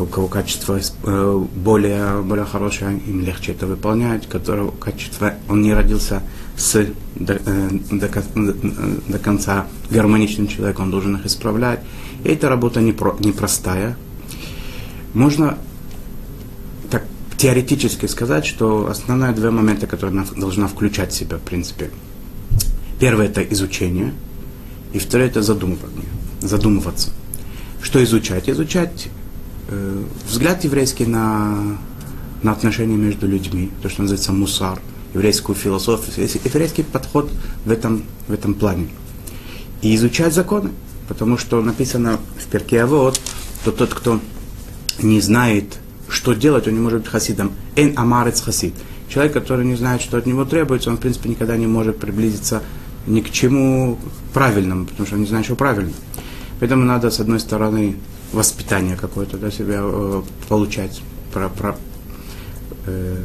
у 0.01 0.07
кого 0.07 0.29
качество 0.29 0.79
э, 0.79 1.45
более, 1.55 2.23
более 2.23 2.47
хорошее, 2.47 2.99
им 3.07 3.21
легче 3.21 3.53
это 3.53 3.67
выполнять, 3.67 4.27
которого 4.29 4.71
качество, 4.71 5.35
он 5.49 5.63
не 5.63 5.75
родился 5.75 6.23
с, 6.57 6.87
до, 7.17 7.35
э, 7.45 7.71
до, 7.91 8.09
до 9.09 9.19
конца 9.19 9.67
гармоничным 9.91 10.49
человеком, 10.49 10.87
он 10.87 10.91
должен 10.91 11.17
их 11.17 11.27
исправлять. 11.27 11.81
И 12.25 12.29
эта 12.29 12.49
работа 12.49 12.81
непро, 12.81 13.17
непростая. 13.21 13.97
Можно 15.15 15.59
так 16.91 17.05
теоретически 17.37 18.07
сказать, 18.07 18.47
что 18.47 18.89
основные 18.89 19.33
два 19.33 19.51
момента, 19.51 19.87
которые 19.87 20.21
она 20.21 20.27
должна 20.37 20.69
включать 20.69 21.13
в 21.13 21.17
себя, 21.17 21.39
в 21.39 21.43
принципе. 21.43 21.91
Первое– 23.01 23.27
это 23.29 23.43
изучение, 23.43 24.13
и 24.93 24.99
второе– 24.99 25.27
это 25.29 25.43
задумывание, 25.43 26.09
задумываться. 26.41 27.11
Что 27.83 28.03
изучать? 28.05 28.49
Изучать 28.49 29.09
э, 29.69 30.05
взгляд 30.29 30.63
еврейский 30.63 31.07
на, 31.07 31.79
на 32.43 32.53
отношения 32.53 32.97
между 32.97 33.27
людьми, 33.27 33.71
то, 33.83 33.89
что 33.89 34.03
называется 34.03 34.33
мусар, 34.33 34.81
еврейскую 35.15 35.57
философию, 35.57 36.29
еврейский 36.45 36.83
подход 36.83 37.31
в 37.65 37.71
этом, 37.71 38.05
в 38.29 38.33
этом 38.33 38.55
плане. 38.55 38.89
И 39.83 39.95
изучать 39.95 40.33
законы, 40.35 40.71
потому 41.09 41.39
что 41.39 41.61
написано 41.63 42.19
в 42.39 42.47
перке 42.47 42.85
вот, 42.85 43.21
что 43.63 43.73
тот, 43.73 43.95
кто 43.95 44.21
не 45.01 45.21
знает, 45.21 45.79
что 46.09 46.35
делать, 46.35 46.69
он 46.69 46.75
не 46.75 46.81
может 46.81 47.01
быть 47.01 47.09
хасидом. 47.09 47.53
Эн 47.77 47.95
амарец 47.97 48.41
хасид. 48.41 48.75
Человек, 49.09 49.33
который 49.33 49.65
не 49.67 49.77
знает, 49.77 50.03
что 50.03 50.17
от 50.17 50.27
него 50.27 50.45
требуется, 50.45 50.91
он, 50.91 50.97
в 50.97 51.01
принципе, 51.01 51.29
никогда 51.29 51.57
не 51.57 51.67
может 51.67 51.99
приблизиться 51.99 52.63
ни 53.07 53.21
к 53.21 53.31
чему 53.31 53.99
правильному, 54.33 54.87
потому 54.87 55.07
что 55.07 55.17
он 55.17 55.23
не 55.23 55.29
знает, 55.29 55.45
что 55.45 55.57
правильно. 55.57 55.93
Поэтому 56.61 56.85
надо, 56.85 57.11
с 57.11 57.21
одной 57.21 57.41
стороны, 57.41 57.97
воспитание 58.33 58.97
какое-то 58.97 59.37
для 59.37 59.51
себя 59.51 59.81
э, 59.83 60.23
получать, 60.49 61.03
про, 61.33 61.49
про, 61.49 61.77
э, 62.87 63.17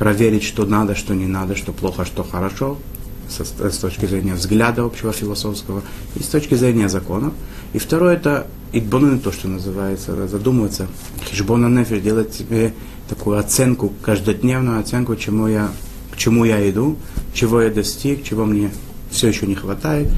проверить, 0.00 0.44
что 0.44 0.64
надо, 0.64 0.94
что 0.94 1.14
не 1.14 1.26
надо, 1.26 1.54
что 1.54 1.72
плохо, 1.72 2.06
что 2.06 2.24
хорошо, 2.24 2.78
со, 3.28 3.44
с 3.44 3.76
точки 3.76 4.06
зрения 4.06 4.32
взгляда 4.32 4.82
общего 4.82 5.12
философского 5.12 5.82
и 6.16 6.22
с 6.22 6.26
точки 6.26 6.54
зрения 6.54 6.88
законов. 6.88 7.34
И 7.74 7.78
второе 7.78 8.14
это 8.14 8.46
идбонен, 8.72 9.20
то, 9.20 9.30
что 9.30 9.46
называется, 9.46 10.26
задумываться, 10.26 10.88
хижбона 11.26 11.66
нефер, 11.66 12.00
делать 12.00 12.32
себе 12.32 12.72
такую 13.10 13.38
оценку, 13.38 13.92
каждодневную 14.00 14.80
оценку, 14.80 15.16
чему 15.16 15.48
я, 15.48 15.68
к 16.12 16.16
чему 16.16 16.46
я 16.46 16.70
иду, 16.70 16.96
чего 17.34 17.60
я 17.60 17.68
достиг, 17.68 18.24
чего 18.24 18.46
мне 18.46 18.70
все 19.10 19.28
еще 19.28 19.46
не 19.46 19.54
хватает. 19.54 20.08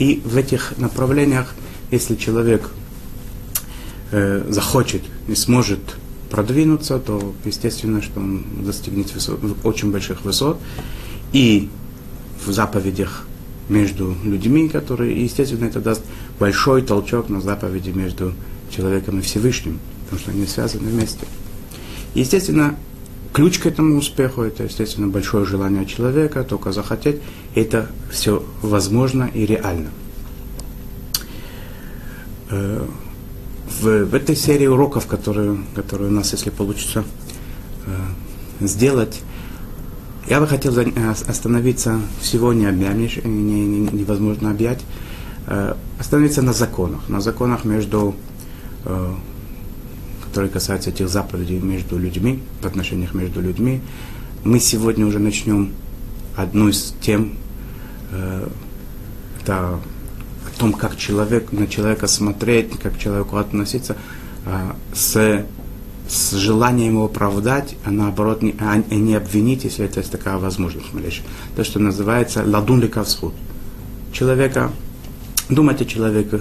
И 0.00 0.20
в 0.24 0.36
этих 0.36 0.76
направлениях, 0.78 1.54
если 1.92 2.16
человек 2.16 2.68
э, 4.10 4.44
захочет 4.48 5.02
и 5.28 5.36
сможет 5.36 5.78
продвинуться, 6.30 6.98
то 6.98 7.34
естественно, 7.44 8.02
что 8.02 8.20
он 8.20 8.44
достигнет 8.64 9.12
высот, 9.14 9.40
очень 9.64 9.90
больших 9.90 10.24
высот. 10.24 10.58
И 11.32 11.68
в 12.44 12.52
заповедях 12.52 13.26
между 13.68 14.14
людьми, 14.24 14.68
которые, 14.68 15.22
естественно, 15.22 15.66
это 15.66 15.80
даст 15.80 16.02
большой 16.38 16.82
толчок 16.82 17.28
на 17.28 17.40
заповеди 17.40 17.90
между 17.90 18.32
человеком 18.70 19.18
и 19.18 19.22
Всевышним, 19.22 19.78
потому 20.04 20.20
что 20.20 20.30
они 20.30 20.46
связаны 20.46 20.88
вместе. 20.88 21.26
Естественно, 22.14 22.76
ключ 23.32 23.58
к 23.58 23.66
этому 23.66 23.96
успеху– 23.96 24.42
это, 24.42 24.64
естественно, 24.64 25.08
большое 25.08 25.44
желание 25.44 25.84
человека, 25.86 26.44
только 26.44 26.72
захотеть. 26.72 27.20
Это 27.54 27.90
все 28.10 28.44
возможно 28.62 29.30
и 29.32 29.44
реально. 29.44 29.90
В, 33.68 34.04
в 34.04 34.14
этой 34.14 34.34
серии 34.34 34.66
уроков, 34.66 35.06
которые, 35.06 35.58
которые 35.74 36.08
у 36.10 36.12
нас, 36.12 36.32
если 36.32 36.50
получится 36.50 37.04
э, 37.86 38.66
сделать, 38.66 39.20
я 40.28 40.40
бы 40.40 40.46
хотел 40.46 40.76
э, 40.78 40.90
остановиться 41.10 42.00
всего 42.20 42.52
не 42.52 42.66
объять, 42.66 43.24
не, 43.24 43.66
не, 43.66 43.88
невозможно 43.92 44.50
объять, 44.50 44.84
э, 45.46 45.74
остановиться 45.98 46.42
на 46.42 46.52
законах, 46.52 47.08
на 47.08 47.20
законах 47.20 47.64
между, 47.64 48.14
э, 48.84 49.14
которые 50.24 50.50
касаются 50.50 50.90
этих 50.90 51.08
заповедей 51.08 51.58
между 51.60 51.98
людьми, 51.98 52.42
в 52.62 52.66
отношениях 52.66 53.14
между 53.14 53.40
людьми. 53.42 53.80
Мы 54.44 54.60
сегодня 54.60 55.06
уже 55.06 55.18
начнем 55.18 55.72
одну 56.36 56.68
из 56.68 56.94
тем, 57.00 57.34
э, 58.12 58.48
это 59.42 59.78
о 60.46 60.58
том, 60.58 60.72
как 60.72 60.96
человек, 60.96 61.52
на 61.52 61.66
человека 61.66 62.06
смотреть, 62.06 62.78
как 62.78 62.94
к 62.94 62.98
человеку 62.98 63.36
относиться, 63.36 63.96
э, 64.46 64.72
с 64.94 65.44
с 66.08 66.32
желанием 66.32 66.94
его 66.94 67.04
оправдать, 67.04 67.76
а 67.84 67.90
наоборот 67.90 68.42
не, 68.42 68.54
а 68.58 68.76
не 68.76 69.14
обвинить, 69.14 69.64
если 69.64 69.84
это 69.84 70.00
есть 70.00 70.10
такая 70.10 70.38
возможность 70.38 70.92
малейшая. 70.94 71.26
То, 71.54 71.64
что 71.64 71.78
называется 71.78 72.42
ладун 72.46 72.80
лекавсхуд. 72.80 73.34
Человека, 74.12 74.72
думать 75.50 75.82
о 75.82 75.84
человеке 75.84 76.40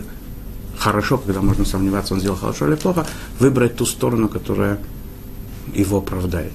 хорошо, 0.77 1.17
когда 1.17 1.41
можно 1.41 1.65
сомневаться, 1.65 2.13
он 2.13 2.21
сделал 2.21 2.37
хорошо 2.37 2.67
или 2.67 2.75
плохо, 2.75 3.05
выбрать 3.39 3.75
ту 3.75 3.85
сторону, 3.85 4.29
которая 4.29 4.79
его 5.73 5.97
оправдает. 5.97 6.53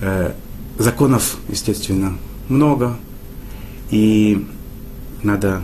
Э, 0.00 0.32
законов, 0.78 1.36
естественно, 1.48 2.16
много, 2.48 2.96
и 3.90 4.46
надо 5.22 5.62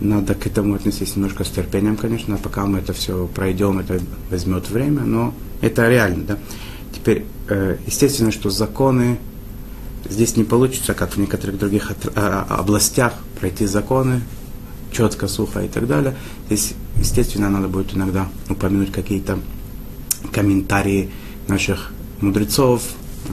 надо 0.00 0.34
к 0.34 0.46
этому 0.46 0.74
отнестись 0.74 1.16
немножко 1.16 1.44
с 1.44 1.48
терпением, 1.48 1.96
конечно, 1.96 2.36
пока 2.36 2.66
мы 2.66 2.78
это 2.78 2.92
все 2.92 3.26
пройдем, 3.34 3.78
это 3.78 4.00
возьмет 4.30 4.68
время, 4.70 5.02
но 5.02 5.34
это 5.60 5.88
реально, 5.88 6.24
да. 6.24 6.38
Теперь, 6.92 7.24
э, 7.48 7.78
естественно, 7.86 8.30
что 8.30 8.50
законы 8.50 9.18
здесь 10.08 10.36
не 10.36 10.44
получится, 10.44 10.94
как 10.94 11.12
в 11.12 11.18
некоторых 11.18 11.58
других 11.58 11.92
а, 12.14 12.46
областях, 12.48 13.14
пройти 13.40 13.66
законы 13.66 14.22
четко, 14.92 15.28
сухо 15.28 15.60
и 15.60 15.68
так 15.68 15.86
далее. 15.86 16.14
Здесь, 16.46 16.74
естественно, 16.96 17.50
надо 17.50 17.68
будет 17.68 17.94
иногда 17.94 18.28
упомянуть 18.48 18.92
какие-то 18.92 19.38
комментарии 20.32 21.10
наших 21.48 21.92
мудрецов, 22.20 22.82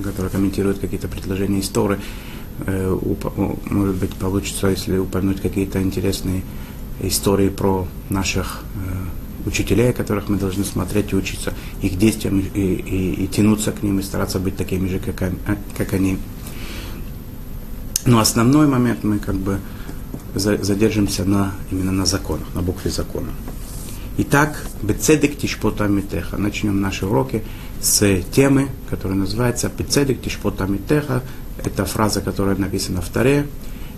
которые 0.04 0.30
комментируют 0.30 0.80
какие-то 0.80 1.08
предложения 1.08 1.60
истории, 1.60 2.00
может 2.66 3.96
быть, 3.96 4.14
получится, 4.16 4.68
если 4.68 4.98
упомянуть 4.98 5.42
какие-то 5.42 5.82
интересные 5.82 6.44
истории 7.02 7.50
про 7.50 7.88
наших 8.10 8.64
э, 8.76 9.48
учителей, 9.48 9.94
которых 9.94 10.30
мы 10.30 10.38
должны 10.38 10.64
смотреть 10.64 11.12
и 11.12 11.16
учиться 11.16 11.54
их 11.82 11.98
действиям 11.98 12.40
и, 12.40 12.60
и, 12.60 13.24
и 13.24 13.28
тянуться 13.28 13.72
к 13.72 13.84
ним 13.84 14.00
и 14.00 14.04
стараться 14.04 14.40
быть 14.40 14.56
такими 14.56 14.88
же, 14.88 15.00
как, 15.00 15.34
как 15.78 15.94
они. 15.94 16.18
Но 18.06 18.20
основной 18.20 18.68
момент 18.68 19.04
мы 19.04 19.20
как 19.20 19.36
бы 19.36 19.60
задержимся 20.36 21.26
на, 21.26 21.54
именно 21.72 21.92
на 21.92 22.06
законах, 22.06 22.48
на 22.54 22.62
букве 22.62 22.92
закона. 22.92 23.30
Итак, 24.18 24.64
Бецедек 24.82 25.38
Тишпота 25.38 25.88
Митеха. 25.88 26.38
Начнем 26.38 26.80
наши 26.80 27.06
уроки 27.06 27.44
с 27.82 28.22
темы, 28.32 28.68
которая 28.90 29.18
называется 29.18 29.72
Бецедек 29.76 30.22
Тишпота 30.22 30.66
Митеха, 30.66 31.24
это 31.68 31.86
фраза, 31.86 32.22
которая 32.22 32.56
написана 32.56 33.02
в 33.02 33.10
Торе. 33.10 33.48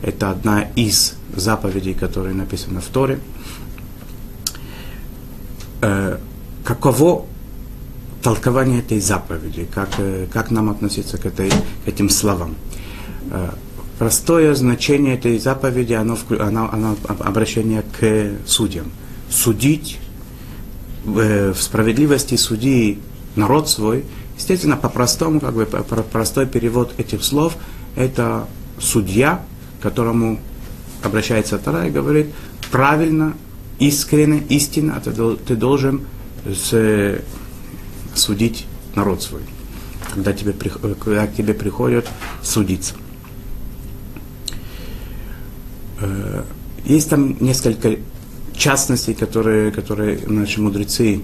Это 0.02 0.30
одна 0.30 0.62
из 0.76 1.16
заповедей, 1.36 1.94
которые 1.94 2.36
написаны 2.36 2.82
в 2.82 2.86
Торе. 2.86 3.20
Э, 5.82 6.18
каково 6.64 7.26
толкование 8.22 8.80
этой 8.80 9.00
заповеди? 9.00 9.68
Как, 9.74 9.90
э, 9.98 10.28
как 10.32 10.52
нам 10.52 10.70
относиться 10.70 11.18
к, 11.18 11.26
этой, 11.26 11.50
к 11.50 11.88
этим 11.88 12.10
словам? 12.10 12.56
Э, 13.32 13.50
простое 13.98 14.54
значение 14.54 15.16
этой 15.16 15.40
заповеди, 15.40 15.94
оно, 15.94 16.18
оно, 16.40 16.70
оно 16.72 16.98
обращение 17.20 17.84
к 18.00 18.32
судьям. 18.48 18.92
Судить 19.30 20.00
в 21.04 21.54
справедливости 21.54 22.36
суди 22.36 23.00
народ 23.36 23.70
свой– 23.70 24.06
Естественно, 24.38 24.78
по-простому, 24.78 25.40
как 25.40 25.54
бы 25.54 25.66
простой 25.66 26.46
перевод 26.46 26.94
этих 26.98 27.24
слов, 27.24 27.56
это 27.96 28.48
судья, 28.80 29.44
к 29.80 29.84
которому 29.84 30.40
обращается 31.04 31.58
Тара 31.58 31.88
и 31.88 31.92
говорит, 31.92 32.28
правильно, 32.72 33.34
искренне, 33.80 34.44
истинно 34.50 35.02
ты, 35.02 35.12
ты 35.12 35.56
должен 35.56 36.02
с, 36.46 37.22
судить 38.14 38.66
народ 38.96 39.24
свой, 39.24 39.42
когда 40.14 40.34
тебе, 40.34 40.54
когда 40.54 41.28
к 41.28 41.34
тебе 41.34 41.54
приходят 41.54 42.08
судиться. 42.42 42.96
Э, 46.02 46.44
есть 46.84 47.10
там 47.10 47.38
несколько 47.40 47.98
частностей, 48.54 49.14
которые, 49.14 49.72
которые 49.72 50.20
наши 50.28 50.62
мудрецы 50.62 51.22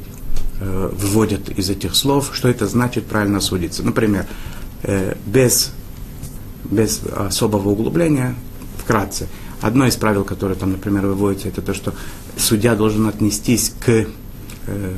э, 0.62 0.89
выводят 0.93 1.50
из 1.50 1.69
этих 1.69 1.95
слов, 1.95 2.32
что 2.34 2.47
это 2.47 2.67
значит 2.67 3.08
правильно 3.08 3.41
судиться. 3.41 3.84
Например, 3.84 4.28
э, 4.84 5.15
без, 5.26 5.71
без 6.69 7.02
особого 7.04 7.69
углубления, 7.69 8.36
вкратце, 8.78 9.28
одно 9.60 9.88
из 9.88 9.95
правил, 9.95 10.24
которое 10.24 10.56
там, 10.56 10.71
например, 10.71 11.08
выводится, 11.08 11.47
это 11.47 11.62
то, 11.62 11.74
что 11.74 11.93
судья 12.38 12.76
должен 12.76 13.08
отнестись 13.08 13.74
к, 13.80 13.89
э, 13.89 14.93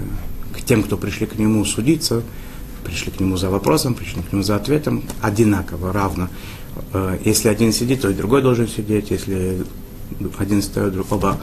к 0.54 0.62
тем, 0.65 0.84
кто 0.84 0.97
пришли 0.97 1.26
к 1.28 1.39
нему 1.39 1.63
судиться, 1.63 2.23
пришли 2.84 3.12
к 3.12 3.19
нему 3.21 3.38
за 3.38 3.49
вопросом, 3.49 3.95
пришли 3.95 4.21
к 4.21 4.34
нему 4.34 4.43
за 4.43 4.58
ответом, 4.58 5.04
одинаково, 5.21 5.93
равно. 5.93 6.28
Если 7.23 7.47
один 7.47 7.71
сидит, 7.71 8.02
то 8.02 8.10
и 8.10 8.13
другой 8.13 8.41
должен 8.41 8.67
сидеть, 8.67 9.12
если 9.12 9.63
один 10.39 10.62
стоит, 10.62 10.93
оба 11.10 11.39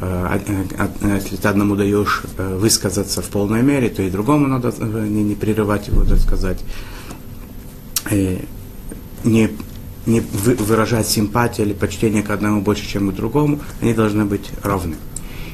если 0.00 1.36
ты 1.36 1.48
одному 1.48 1.76
даешь 1.76 2.22
э, 2.38 2.56
высказаться 2.56 3.20
в 3.20 3.28
полной 3.28 3.62
мере, 3.62 3.88
то 3.88 4.02
и 4.02 4.10
другому 4.10 4.46
надо 4.46 4.72
э, 4.76 5.06
не, 5.08 5.22
не 5.22 5.34
прерывать 5.34 5.88
его, 5.88 6.02
так 6.04 6.18
сказать, 6.18 6.58
не, 8.10 9.50
не 10.06 10.20
выражать 10.20 11.06
симпатию 11.06 11.66
или 11.66 11.74
почтение 11.74 12.22
к 12.22 12.30
одному 12.30 12.62
больше, 12.62 12.86
чем 12.88 13.10
к 13.10 13.14
другому, 13.14 13.60
они 13.80 13.94
должны 13.94 14.24
быть 14.24 14.50
равны. 14.62 14.96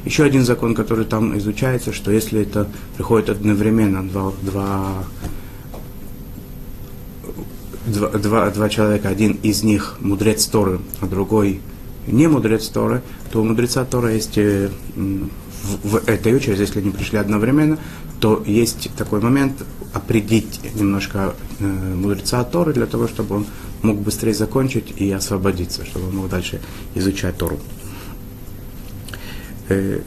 Еще 0.04 0.24
один 0.24 0.44
закон, 0.44 0.74
который 0.74 1.04
там 1.04 1.36
изучается, 1.38 1.92
что 1.92 2.10
если 2.10 2.42
это 2.42 2.68
приходит 2.96 3.28
одновременно 3.28 4.08
два, 4.08 4.32
два, 4.42 5.04
два, 7.86 8.08
два, 8.10 8.50
два 8.50 8.68
человека, 8.68 9.08
один 9.08 9.32
из 9.42 9.62
них 9.62 9.96
мудрец 10.00 10.46
Торы, 10.46 10.80
а 11.00 11.06
другой 11.06 11.60
не 12.10 12.26
мудрец 12.28 12.68
Торы, 12.68 13.02
то 13.30 13.40
у 13.40 13.44
мудреца 13.44 13.84
Тора 13.84 14.12
есть 14.12 14.38
э, 14.38 14.70
в, 14.94 15.88
в 15.88 16.08
этой 16.08 16.34
очереди, 16.34 16.60
если 16.60 16.80
они 16.80 16.90
пришли 16.90 17.18
одновременно, 17.18 17.78
то 18.20 18.42
есть 18.46 18.90
такой 18.96 19.20
момент 19.20 19.64
определить 19.92 20.60
немножко 20.74 21.34
э, 21.60 21.64
мудреца 21.64 22.44
Торы 22.44 22.72
для 22.72 22.86
того, 22.86 23.08
чтобы 23.08 23.36
он 23.36 23.46
мог 23.82 23.98
быстрее 24.00 24.34
закончить 24.34 24.94
и 24.96 25.10
освободиться, 25.12 25.84
чтобы 25.84 26.08
он 26.08 26.16
мог 26.16 26.28
дальше 26.28 26.60
изучать 26.94 27.36
Тору. 27.36 27.58
Э, 29.68 30.00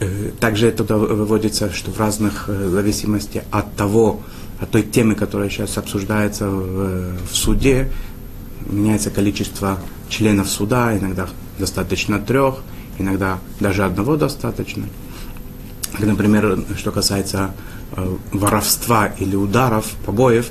э, 0.00 0.30
также 0.38 0.70
туда 0.70 0.96
выводится, 0.96 1.72
что 1.72 1.90
в 1.90 1.98
разных 1.98 2.44
э, 2.48 2.68
зависимости 2.68 3.42
от 3.50 3.74
того, 3.76 4.20
от 4.60 4.70
той 4.70 4.82
темы, 4.82 5.14
которая 5.14 5.48
сейчас 5.50 5.78
обсуждается 5.78 6.48
в, 6.48 7.16
в 7.26 7.36
суде, 7.36 7.90
меняется 8.66 9.10
количество 9.10 9.78
членов 10.08 10.48
суда, 10.48 10.96
иногда 10.96 11.28
достаточно 11.58 12.18
трех, 12.18 12.56
иногда 12.98 13.38
даже 13.60 13.84
одного 13.84 14.16
достаточно. 14.16 14.84
Например, 15.98 16.58
что 16.76 16.92
касается 16.92 17.54
э, 17.96 18.16
воровства 18.32 19.06
или 19.18 19.36
ударов, 19.36 19.94
побоев, 20.04 20.50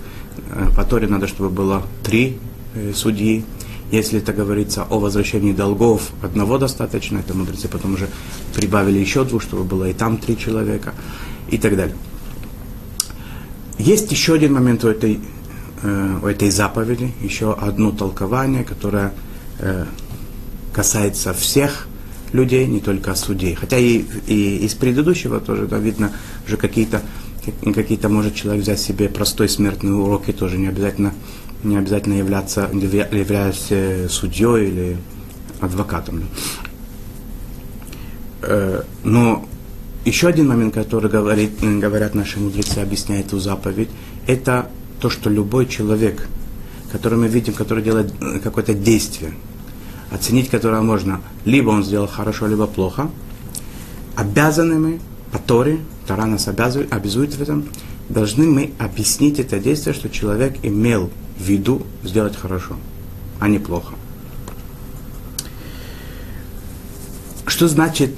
э, 0.49 0.69
по 0.75 0.83
Торе 0.83 1.07
надо, 1.07 1.27
чтобы 1.27 1.49
было 1.49 1.83
три 2.03 2.39
э, 2.73 2.91
судьи. 2.93 3.45
Если 3.91 4.19
это 4.19 4.33
говорится 4.33 4.83
о 4.89 4.99
возвращении 4.99 5.53
долгов, 5.53 6.09
одного 6.21 6.57
достаточно, 6.57 7.19
это 7.19 7.33
мудрецы 7.33 7.69
потом 7.69 7.93
уже 7.93 8.09
прибавили 8.53 8.99
еще 8.99 9.23
двух, 9.23 9.41
чтобы 9.41 9.63
было 9.63 9.89
и 9.89 9.93
там 9.93 10.17
три 10.17 10.37
человека 10.37 10.93
и 11.49 11.57
так 11.57 11.77
далее. 11.77 11.95
Есть 13.77 14.11
еще 14.11 14.33
один 14.33 14.53
момент 14.53 14.83
у 14.83 14.89
этой 14.89 15.19
э, 15.81 16.19
у 16.21 16.25
этой 16.25 16.49
заповеди 16.49 17.13
еще 17.21 17.53
одно 17.53 17.91
толкование, 17.91 18.63
которое 18.63 19.13
э, 19.59 19.85
касается 20.73 21.33
всех 21.33 21.87
людей, 22.33 22.67
не 22.67 22.79
только 22.79 23.15
судей. 23.15 23.55
Хотя 23.55 23.77
и, 23.77 24.03
и 24.27 24.57
из 24.57 24.73
предыдущего 24.73 25.39
тоже 25.39 25.67
да, 25.67 25.77
видно 25.77 26.11
уже 26.45 26.57
какие-то, 26.57 27.01
какие-то 27.63 28.09
может 28.09 28.35
человек 28.35 28.63
взять 28.63 28.79
себе 28.79 29.09
простой 29.09 29.49
смертный 29.49 29.93
урок 29.93 30.29
и 30.29 30.33
тоже 30.33 30.57
не 30.57 30.67
обязательно, 30.67 31.13
не 31.63 31.77
обязательно 31.77 32.13
являться, 32.13 32.69
являясь 32.73 33.67
э, 33.69 34.07
судьей 34.09 34.67
или 34.67 34.97
адвокатом. 35.59 36.23
Э, 38.41 38.83
но 39.03 39.47
еще 40.05 40.27
один 40.27 40.47
момент, 40.47 40.73
который 40.73 41.09
говорит, 41.09 41.59
говорят 41.61 42.15
наши 42.15 42.39
мудрецы, 42.39 42.79
объясняет 42.79 43.27
эту 43.27 43.39
заповедь, 43.39 43.89
это 44.25 44.69
то, 44.99 45.09
что 45.09 45.29
любой 45.29 45.67
человек, 45.67 46.27
который 46.91 47.17
мы 47.17 47.27
видим, 47.27 47.53
который 47.53 47.83
делает 47.83 48.13
э, 48.21 48.39
какое-то 48.39 48.73
действие, 48.73 49.33
оценить 50.11 50.49
которое 50.49 50.81
можно, 50.81 51.21
либо 51.45 51.69
он 51.69 51.83
сделал 51.83 52.07
хорошо, 52.07 52.47
либо 52.47 52.67
плохо, 52.67 53.09
обязаны 54.15 54.79
мы 54.79 54.99
по 55.31 55.39
Торе, 55.39 55.79
Тора 56.07 56.25
нас 56.25 56.47
обязывает, 56.47 56.91
обязует 56.93 57.33
в 57.33 57.41
этом, 57.41 57.65
должны 58.09 58.47
мы 58.47 58.73
объяснить 58.79 59.39
это 59.39 59.59
действие, 59.59 59.93
что 59.93 60.09
человек 60.09 60.57
имел 60.63 61.09
в 61.37 61.43
виду 61.43 61.83
сделать 62.03 62.35
хорошо, 62.35 62.77
а 63.39 63.47
не 63.47 63.59
плохо. 63.59 63.93
Что 67.45 67.67
значит 67.67 68.11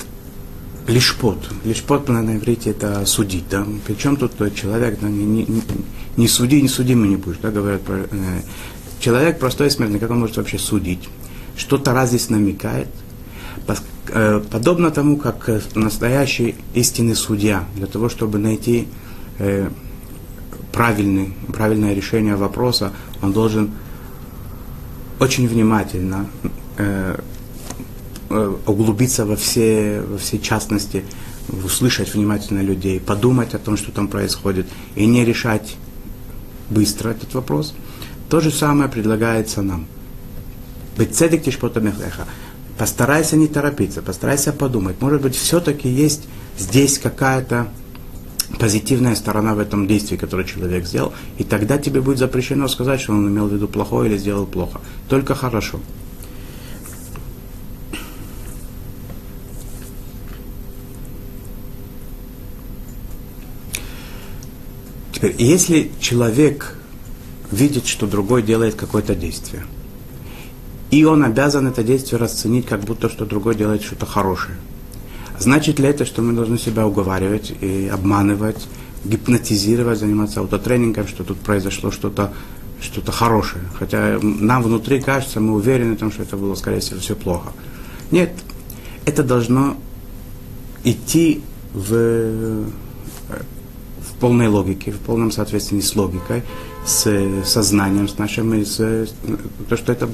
лишпот? 0.88 1.50
Лишпот 1.64 2.08
на 2.10 2.38
иврите 2.38 2.72
это 2.72 3.06
судить, 3.06 3.46
да? 3.50 3.66
Причем 3.86 4.18
тут 4.18 4.34
человек, 4.56 5.00
да, 5.00 5.08
не, 5.08 5.26
не, 5.26 5.62
не 6.20 6.28
суди, 6.28 6.62
не 6.62 6.68
судимый 6.68 7.10
не 7.10 7.16
будешь, 7.16 7.38
да, 7.42 7.50
говорят 7.50 7.82
про, 7.82 7.96
э, 7.98 8.42
человек 9.00 9.40
простой 9.40 9.72
смертный, 9.72 10.00
как 10.00 10.12
он 10.12 10.20
может 10.20 10.38
вообще 10.38 10.60
судить? 10.60 11.10
Что 11.56 11.78
Тара 11.78 12.06
здесь 12.06 12.30
намекает? 12.30 12.88
Э, 14.12 14.42
подобно 14.52 14.90
тому, 14.90 15.18
как 15.18 15.50
э, 15.50 15.62
настоящий 15.76 16.56
истинный 16.74 17.16
судья, 17.16 17.66
для 17.76 17.86
того, 17.86 18.10
чтобы 18.10 18.40
найти 18.40 18.88
э, 19.38 19.70
правильный, 20.72 21.34
правильное 21.54 21.94
решение 21.94 22.36
вопроса, 22.36 22.92
он 23.22 23.34
должен 23.34 23.72
очень 25.20 25.48
внимательно 25.48 26.28
углубиться 28.66 29.26
во 29.26 29.36
все, 29.36 30.02
во 30.02 30.18
все 30.18 30.40
частности, 30.40 31.04
услышать 31.66 32.14
внимательно 32.14 32.62
людей, 32.62 33.02
подумать 33.02 33.54
о 33.54 33.58
том, 33.58 33.76
что 33.76 33.92
там 33.92 34.08
происходит, 34.08 34.68
и 34.96 35.06
не 35.06 35.26
решать 35.26 35.76
быстро 36.70 37.10
этот 37.10 37.34
вопрос. 37.34 37.74
То 38.30 38.40
же 38.40 38.52
самое 38.52 38.90
предлагается 38.90 39.62
нам– 39.62 39.86
Бецедек 41.00 41.44
тишпота 41.44 41.80
мехлеха. 41.80 42.26
Постарайся 42.78 43.38
не 43.38 43.48
торопиться, 43.48 44.02
постарайся 44.02 44.52
подумать. 44.52 44.98
Может 45.00 45.22
быть, 45.22 45.36
все-таки 45.36 45.88
есть 45.88 46.28
здесь 46.58 47.00
какая-то 47.00 47.70
позитивная 48.60 49.16
сторона 49.16 49.56
в 49.56 49.60
этом 49.60 49.88
действии, 49.88 50.18
которое 50.18 50.44
человек 50.44 50.86
сделал, 50.86 51.14
и 51.38 51.46
тогда 51.46 51.78
тебе 51.78 52.02
будет 52.02 52.18
запрещено 52.18 52.68
сказать, 52.68 53.00
что 53.00 53.14
он 53.14 53.30
имел 53.30 53.48
в 53.48 53.54
виду 53.54 53.70
плохое 53.70 54.10
или 54.10 54.18
сделал 54.18 54.46
плохо. 54.46 54.82
Только 55.08 55.36
хорошо. 55.36 55.80
Теперь, 65.20 65.36
если 65.38 65.92
человек 66.00 66.76
видит, 67.52 67.86
что 67.86 68.08
другой 68.08 68.42
делает 68.44 68.76
какое-то 68.76 69.16
действие– 69.16 69.66
и 70.92 71.04
он 71.04 71.24
обязан 71.24 71.68
это 71.68 71.84
действие 71.84 72.20
расценить, 72.20 72.66
как 72.66 72.82
будто 72.82 73.10
что 73.10 73.26
другой 73.26 73.56
делает 73.56 73.84
что-то 73.84 74.06
хорошее. 74.06 74.58
Значит 75.38 75.80
ли 75.80 75.88
это, 75.88 76.04
что 76.06 76.22
мы 76.22 76.34
должны 76.34 76.58
себя 76.58 76.86
уговаривать 76.88 77.54
и 77.62 77.88
обманывать, 77.88 78.68
гипнотизировать, 79.06 80.00
заниматься 80.00 80.40
аутотренингом, 80.40 81.08
что 81.08 81.24
тут 81.24 81.38
произошло 81.40 81.92
что-то 81.92 82.34
что-то 82.82 83.12
хорошее. 83.12 83.66
Хотя 83.78 84.20
нам 84.22 84.64
внутри 84.64 85.02
кажется, 85.02 85.42
мы 85.42 85.54
уверены 85.54 85.96
в 85.96 86.00
том, 86.00 86.14
что 86.14 86.24
это 86.24 86.38
было, 86.38 86.56
скорее 86.56 86.80
всего, 86.80 87.00
все 87.02 87.14
плохо. 87.14 87.52
Нет, 88.10 88.32
это 89.06 89.22
должно 89.22 89.76
идти 90.86 91.42
в, 91.74 92.64
полной 94.20 94.48
логике, 94.48 94.92
в 94.92 95.00
полном 95.00 95.32
соответствии 95.32 95.80
с 95.80 95.96
логикой, 95.96 96.44
с 96.86 97.08
сознанием, 97.46 98.08
с 98.08 98.18
нашим, 98.18 98.54
с, 98.54 99.10
то, 99.68 99.78
что 99.78 99.92
это 99.92 100.10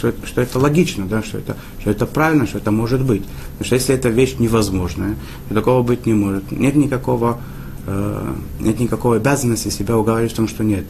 что 0.00 0.08
это, 0.08 0.26
что 0.26 0.40
это 0.40 0.58
логично, 0.58 1.06
да, 1.06 1.22
что, 1.22 1.38
это, 1.38 1.56
что 1.80 1.90
это 1.90 2.06
правильно, 2.06 2.46
что 2.46 2.58
это 2.58 2.70
может 2.70 3.02
быть. 3.02 3.22
Потому 3.52 3.64
что 3.64 3.74
если 3.74 3.94
эта 3.94 4.08
вещь 4.08 4.36
невозможная, 4.38 5.16
то 5.48 5.54
такого 5.54 5.82
быть 5.82 6.06
не 6.06 6.14
может. 6.14 6.50
Нет 6.52 6.74
никакого, 6.76 7.38
э, 7.86 8.34
нет 8.60 8.80
никакой 8.80 9.18
обязанности 9.18 9.68
себя 9.68 9.96
уговаривать 9.96 10.32
в 10.32 10.36
том, 10.36 10.48
что 10.48 10.64
нет. 10.64 10.84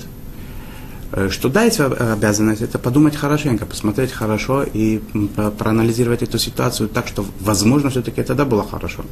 Э, 1.12 1.28
что 1.30 1.48
да, 1.48 1.64
есть 1.64 1.80
обязанность, 1.80 2.62
это 2.62 2.78
подумать 2.78 3.16
хорошенько, 3.16 3.66
посмотреть 3.66 4.12
хорошо 4.12 4.62
и 4.62 5.00
проанализировать 5.58 6.22
эту 6.22 6.38
ситуацию 6.38 6.88
так, 6.88 7.08
что, 7.08 7.24
возможно, 7.40 7.90
все-таки 7.90 8.20
это 8.20 8.34
да 8.34 8.44
было 8.44 8.64
хорошо. 8.64 9.04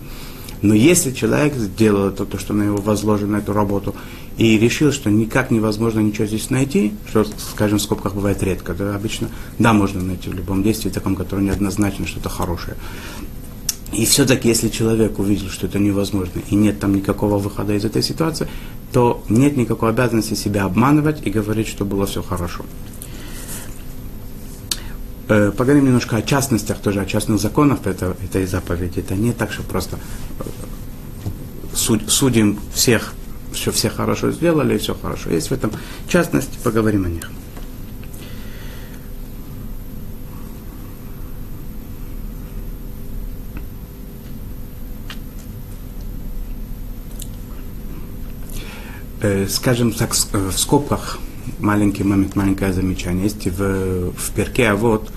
Но 0.62 0.74
если 0.74 1.12
человек 1.12 1.54
сделал 1.54 2.10
то, 2.10 2.24
то, 2.24 2.38
что 2.38 2.54
на 2.54 2.64
него 2.64 2.78
возложено, 2.78 3.36
эту 3.36 3.52
работу, 3.52 3.94
и 4.36 4.58
решил, 4.58 4.92
что 4.92 5.10
никак 5.10 5.50
невозможно 5.50 6.00
ничего 6.00 6.26
здесь 6.26 6.50
найти, 6.50 6.92
что, 7.08 7.24
скажем, 7.24 7.78
в 7.78 7.82
скобках 7.82 8.14
бывает 8.14 8.42
редко, 8.42 8.72
да, 8.72 8.94
обычно, 8.94 9.28
да, 9.58 9.72
можно 9.72 10.00
найти 10.00 10.30
в 10.30 10.34
любом 10.34 10.62
действии, 10.62 10.90
таком, 10.90 11.16
которое 11.16 11.42
неоднозначно 11.42 12.06
что-то 12.06 12.28
хорошее. 12.28 12.76
И 13.92 14.04
все-таки, 14.04 14.48
если 14.48 14.68
человек 14.68 15.18
увидел, 15.18 15.48
что 15.48 15.66
это 15.66 15.78
невозможно, 15.78 16.40
и 16.50 16.54
нет 16.54 16.78
там 16.78 16.94
никакого 16.94 17.38
выхода 17.38 17.74
из 17.74 17.84
этой 17.84 18.02
ситуации, 18.02 18.46
то 18.92 19.24
нет 19.28 19.56
никакой 19.56 19.90
обязанности 19.90 20.34
себя 20.34 20.64
обманывать 20.64 21.26
и 21.26 21.30
говорить, 21.30 21.68
что 21.68 21.84
было 21.84 22.06
все 22.06 22.22
хорошо. 22.22 22.64
Э, 25.30 25.52
поговорим 25.54 25.84
немножко 25.84 26.16
о 26.16 26.22
частностях, 26.22 26.78
тоже 26.78 27.02
о 27.02 27.04
частных 27.06 27.38
законах 27.38 27.86
этой, 27.86 28.12
этой 28.12 28.46
заповеди. 28.46 29.00
Это 29.00 29.14
не 29.14 29.32
так, 29.32 29.52
что 29.52 29.62
просто 29.62 29.98
э, 30.40 30.42
суд, 31.74 32.02
судим 32.06 32.58
всех, 32.72 33.12
что 33.52 33.70
все 33.70 33.90
хорошо 33.90 34.30
сделали, 34.30 34.78
все 34.78 34.94
хорошо. 34.94 35.28
Есть 35.28 35.50
в 35.50 35.52
этом 35.52 35.70
частности, 36.08 36.58
поговорим 36.64 37.04
о 37.04 37.08
них. 37.08 37.30
Э, 49.20 49.46
скажем 49.46 49.92
так, 49.92 50.14
в 50.14 50.52
скобках 50.52 51.18
маленький 51.60 52.04
момент, 52.04 52.36
маленькое 52.36 52.72
замечание. 52.72 53.24
Есть 53.24 53.46
в, 53.46 54.10
в 54.10 54.30
перке, 54.34 54.68
а 54.68 54.76
вот 54.76 55.10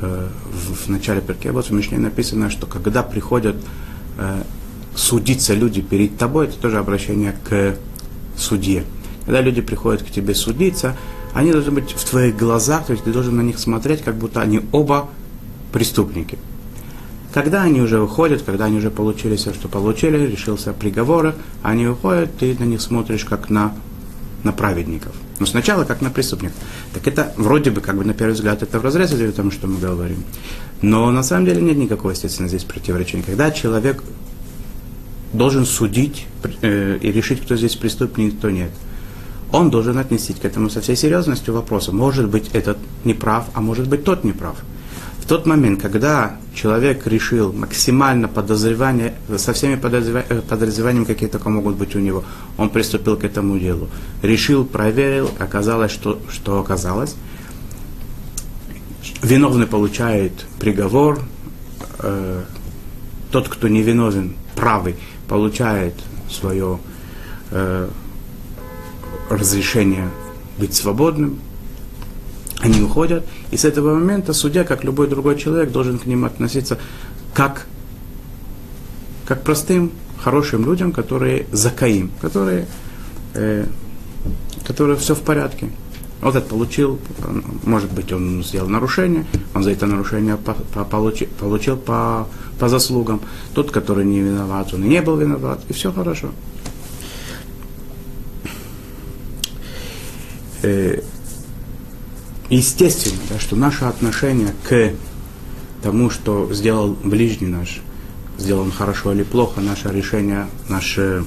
э, 0.00 0.28
в, 0.50 0.86
в 0.86 0.88
начале 0.88 1.20
перке, 1.20 1.52
вот 1.52 1.66
в 1.66 1.70
Мишне 1.72 1.98
написано, 1.98 2.50
что 2.50 2.66
когда 2.66 3.02
приходят 3.02 3.56
э, 4.18 4.42
судиться 4.94 5.54
люди 5.54 5.80
перед 5.80 6.16
тобой, 6.16 6.46
это 6.46 6.56
тоже 6.56 6.78
обращение 6.78 7.34
к 7.48 7.76
судье. 8.36 8.84
Когда 9.24 9.40
люди 9.40 9.60
приходят 9.60 10.02
к 10.02 10.10
тебе 10.10 10.34
судиться, 10.34 10.96
они 11.32 11.52
должны 11.52 11.72
быть 11.72 11.92
в 11.92 12.04
твоих 12.04 12.36
глазах, 12.36 12.86
то 12.86 12.92
есть 12.92 13.04
ты 13.04 13.12
должен 13.12 13.36
на 13.36 13.42
них 13.42 13.58
смотреть, 13.58 14.02
как 14.02 14.16
будто 14.16 14.40
они 14.40 14.60
оба 14.72 15.08
преступники. 15.72 16.38
Когда 17.32 17.62
они 17.62 17.80
уже 17.80 17.98
выходят, 17.98 18.42
когда 18.42 18.66
они 18.66 18.76
уже 18.76 18.90
получили 18.90 19.36
все, 19.36 19.54
что 19.54 19.68
получили, 19.68 20.18
решился 20.26 20.74
приговор, 20.74 21.34
они 21.62 21.86
уходят, 21.86 22.36
ты 22.36 22.54
на 22.58 22.64
них 22.64 22.82
смотришь 22.82 23.24
как 23.24 23.48
на, 23.48 23.74
на 24.44 24.52
праведников. 24.52 25.12
Но 25.38 25.46
сначала 25.46 25.84
как 25.84 26.00
на 26.00 26.10
преступник. 26.10 26.52
Так 26.92 27.06
это 27.06 27.32
вроде 27.36 27.70
бы, 27.70 27.80
как 27.80 27.96
бы 27.96 28.04
на 28.04 28.14
первый 28.14 28.32
взгляд, 28.32 28.62
это 28.62 28.78
в 28.78 28.84
разрез 28.84 29.12
идет 29.12 29.36
тому, 29.36 29.50
что 29.50 29.66
мы 29.66 29.78
говорим. 29.78 30.24
Но 30.82 31.10
на 31.10 31.22
самом 31.22 31.46
деле 31.46 31.62
нет 31.62 31.76
никакого, 31.76 32.12
естественно, 32.12 32.48
здесь 32.48 32.64
противоречения. 32.64 33.22
Когда 33.22 33.50
человек 33.50 34.02
должен 35.32 35.64
судить 35.64 36.26
э, 36.62 36.98
и 37.00 37.12
решить, 37.12 37.40
кто 37.42 37.56
здесь 37.56 37.76
преступник, 37.76 38.38
кто 38.38 38.50
нет, 38.50 38.70
он 39.52 39.70
должен 39.70 39.98
отнестись 39.98 40.36
к 40.36 40.44
этому 40.44 40.70
со 40.70 40.80
всей 40.80 40.96
серьезностью 40.96 41.54
вопроса. 41.54 41.92
Может 41.92 42.28
быть, 42.28 42.50
этот 42.52 42.78
не 43.04 43.14
прав, 43.14 43.46
а 43.54 43.60
может 43.60 43.88
быть, 43.88 44.04
тот 44.04 44.24
не 44.24 44.32
прав. 44.32 44.56
В 45.22 45.26
тот 45.26 45.46
момент, 45.46 45.80
когда 45.80 46.36
человек 46.52 47.06
решил 47.06 47.52
максимально 47.52 48.26
подозревание, 48.26 49.14
со 49.36 49.52
всеми 49.52 49.76
подозреваниями, 49.76 50.40
подозреваниями, 50.40 51.04
какие 51.04 51.28
только 51.28 51.48
могут 51.48 51.76
быть 51.76 51.94
у 51.94 52.00
него, 52.00 52.24
он 52.58 52.70
приступил 52.70 53.16
к 53.16 53.22
этому 53.22 53.56
делу. 53.56 53.88
Решил, 54.20 54.64
проверил, 54.64 55.30
оказалось, 55.38 55.92
что, 55.92 56.20
что 56.28 56.58
оказалось. 56.58 57.14
Виновный 59.22 59.68
получает 59.68 60.32
приговор, 60.58 61.20
э, 62.00 62.42
тот, 63.30 63.48
кто 63.48 63.68
невиновен, 63.68 64.34
правый, 64.56 64.96
получает 65.28 65.94
свое 66.28 66.80
э, 67.52 67.88
разрешение 69.30 70.10
быть 70.58 70.74
свободным, 70.74 71.38
они 72.62 72.80
уходят, 72.80 73.26
и 73.50 73.56
с 73.56 73.64
этого 73.64 73.94
момента 73.94 74.32
судья, 74.32 74.64
как 74.64 74.84
любой 74.84 75.08
другой 75.08 75.36
человек, 75.36 75.72
должен 75.72 75.98
к 75.98 76.06
ним 76.06 76.24
относиться 76.24 76.78
как, 77.34 77.66
как 79.26 79.42
простым, 79.42 79.90
хорошим 80.18 80.64
людям, 80.64 80.92
которые 80.92 81.46
закаим, 81.50 82.12
которые, 82.20 82.66
э, 83.34 83.66
которые 84.64 84.96
все 84.96 85.14
в 85.14 85.22
порядке. 85.22 85.70
Вот 86.20 86.36
этот 86.36 86.50
получил, 86.50 87.00
может 87.64 87.92
быть, 87.92 88.12
он 88.12 88.44
сделал 88.44 88.68
нарушение, 88.68 89.26
он 89.54 89.64
за 89.64 89.72
это 89.72 89.86
нарушение 89.86 90.36
по, 90.36 90.54
по, 90.54 90.84
получи, 90.84 91.26
получил 91.40 91.76
по, 91.76 92.28
по 92.60 92.68
заслугам. 92.68 93.20
Тот, 93.54 93.72
который 93.72 94.04
не 94.04 94.20
виноват, 94.20 94.72
он 94.72 94.84
и 94.84 94.88
не 94.88 95.02
был 95.02 95.16
виноват, 95.16 95.60
и 95.68 95.72
все 95.72 95.90
хорошо. 95.90 96.28
Э, 100.62 101.00
естественно, 102.56 103.18
да, 103.30 103.38
что 103.38 103.56
наше 103.56 103.84
отношение 103.84 104.54
к 104.68 104.92
тому, 105.82 106.10
что 106.10 106.52
сделал 106.52 106.96
ближний 107.02 107.48
наш, 107.48 107.80
сделал 108.38 108.62
он 108.62 108.72
хорошо 108.72 109.12
или 109.12 109.22
плохо, 109.22 109.60
наше 109.60 109.90
решение, 109.90 110.46
наше 110.68 111.24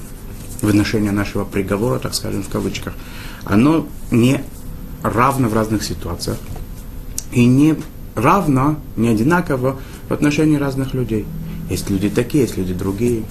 выношение 0.61 1.11
нашего 1.11 1.43
приговора, 1.43 1.99
так 1.99 2.13
скажем, 2.13 2.43
в 2.43 2.49
кавычках, 2.49 2.93
оно 3.43 3.87
не 4.11 4.41
равно 5.03 5.49
в 5.49 5.53
разных 5.53 5.83
ситуациях 5.83 6.37
и 7.31 7.45
не 7.45 7.75
равно, 8.15 8.77
не 8.95 9.09
одинаково 9.09 9.77
в 10.07 10.13
отношении 10.13 10.57
разных 10.57 10.93
людей. 10.93 11.25
Есть 11.69 11.89
люди 11.89 12.09
такие, 12.09 12.43
есть 12.43 12.57
люди 12.57 12.73
другие. 12.73 13.23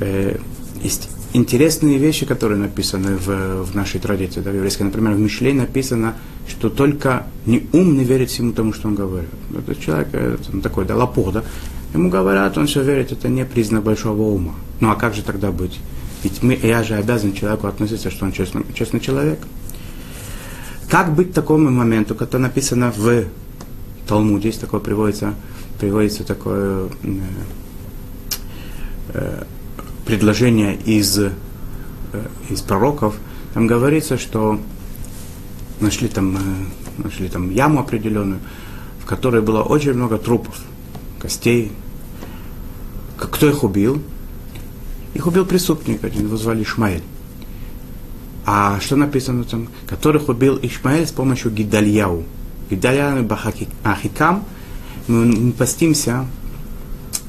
Э, 0.00 0.36
есть 0.82 1.08
интересные 1.34 1.98
вещи, 1.98 2.24
которые 2.24 2.58
написаны 2.58 3.16
в, 3.16 3.64
в 3.64 3.74
нашей 3.74 4.00
традиции, 4.00 4.40
да, 4.40 4.50
в 4.50 4.54
еврейской. 4.54 4.84
Например, 4.84 5.12
в 5.12 5.18
Мишле 5.18 5.52
написано, 5.52 6.14
что 6.48 6.70
только 6.70 7.26
неумный 7.44 8.04
верит 8.04 8.30
всему 8.30 8.52
тому, 8.52 8.72
что 8.72 8.88
он 8.88 8.94
говорит. 8.94 9.28
Этот 9.56 9.80
человек 9.80 10.08
он 10.52 10.62
такой, 10.62 10.86
да, 10.86 10.96
лопух, 10.96 11.32
да. 11.32 11.44
Ему 11.92 12.08
говорят, 12.08 12.56
он 12.56 12.66
все 12.66 12.82
верит, 12.82 13.12
это 13.12 13.28
не 13.28 13.44
признак 13.44 13.82
большого 13.82 14.22
ума. 14.22 14.54
Ну 14.80 14.90
а 14.90 14.94
как 14.94 15.14
же 15.14 15.22
тогда 15.22 15.50
быть? 15.50 15.78
Ведь 16.22 16.42
мы, 16.42 16.58
я 16.62 16.82
же 16.82 16.94
обязан 16.94 17.34
человеку 17.34 17.66
относиться, 17.66 18.10
что 18.10 18.24
он 18.24 18.32
честный, 18.32 18.64
честный 18.72 19.00
человек. 19.00 19.40
Как 20.88 21.14
быть 21.14 21.34
такому 21.34 21.70
моменту, 21.70 22.14
когда 22.14 22.38
написано 22.38 22.92
в 22.96 23.24
Талмуде, 24.06 24.50
здесь 24.50 24.60
такое 24.60 24.80
приводится, 24.80 25.34
приводится 25.78 26.24
такое 26.24 26.88
э, 27.02 27.18
э, 29.14 29.44
предложение 30.04 30.76
из, 30.76 31.18
э, 31.18 31.32
из 32.50 32.60
пророков, 32.60 33.16
там 33.54 33.66
говорится, 33.66 34.18
что 34.18 34.60
нашли 35.80 36.08
там, 36.08 36.36
э, 36.36 37.02
нашли 37.02 37.28
там 37.28 37.50
яму 37.50 37.80
определенную, 37.80 38.40
в 39.00 39.06
которой 39.06 39.42
было 39.42 39.62
очень 39.62 39.94
много 39.94 40.18
трупов, 40.18 40.60
костей. 41.18 41.72
Кто 43.18 43.48
их 43.48 43.62
убил? 43.64 44.02
Их 45.14 45.26
убил 45.26 45.46
преступник 45.46 46.02
один, 46.02 46.26
его 46.26 46.36
звали 46.36 46.62
Ишмаэль. 46.62 47.02
А 48.46 48.78
что 48.80 48.96
написано 48.96 49.44
там? 49.44 49.68
Которых 49.86 50.28
убил 50.28 50.58
Ишмаэль 50.60 51.06
с 51.06 51.12
помощью 51.12 51.50
Гидальяу. 51.50 52.24
Гидальяу 52.70 53.26
Ахикам. 53.84 54.44
Мы 55.06 55.52
постимся 55.52 56.26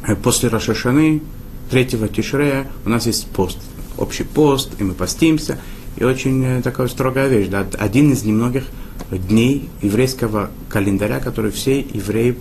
э, 0.07 0.15
после 0.15 0.49
Рашашаны, 0.49 1.21
третьего 1.69 2.07
Тишрея, 2.07 2.67
у 2.85 2.89
нас 2.89 3.05
есть 3.05 3.27
пост, 3.27 3.57
общий 3.97 4.23
пост, 4.23 4.71
и 4.79 4.83
мы 4.83 4.93
постимся. 4.93 5.59
И 5.97 6.03
очень 6.03 6.43
э, 6.43 6.61
такая 6.61 6.87
строгая 6.87 7.27
вещь. 7.27 7.47
Да? 7.47 7.65
Один 7.79 8.11
из 8.11 8.23
немногих 8.23 8.65
дней 9.11 9.69
еврейского 9.81 10.49
календаря, 10.69 11.19
который 11.19 11.51
все 11.51 11.79
евреи 11.79 12.37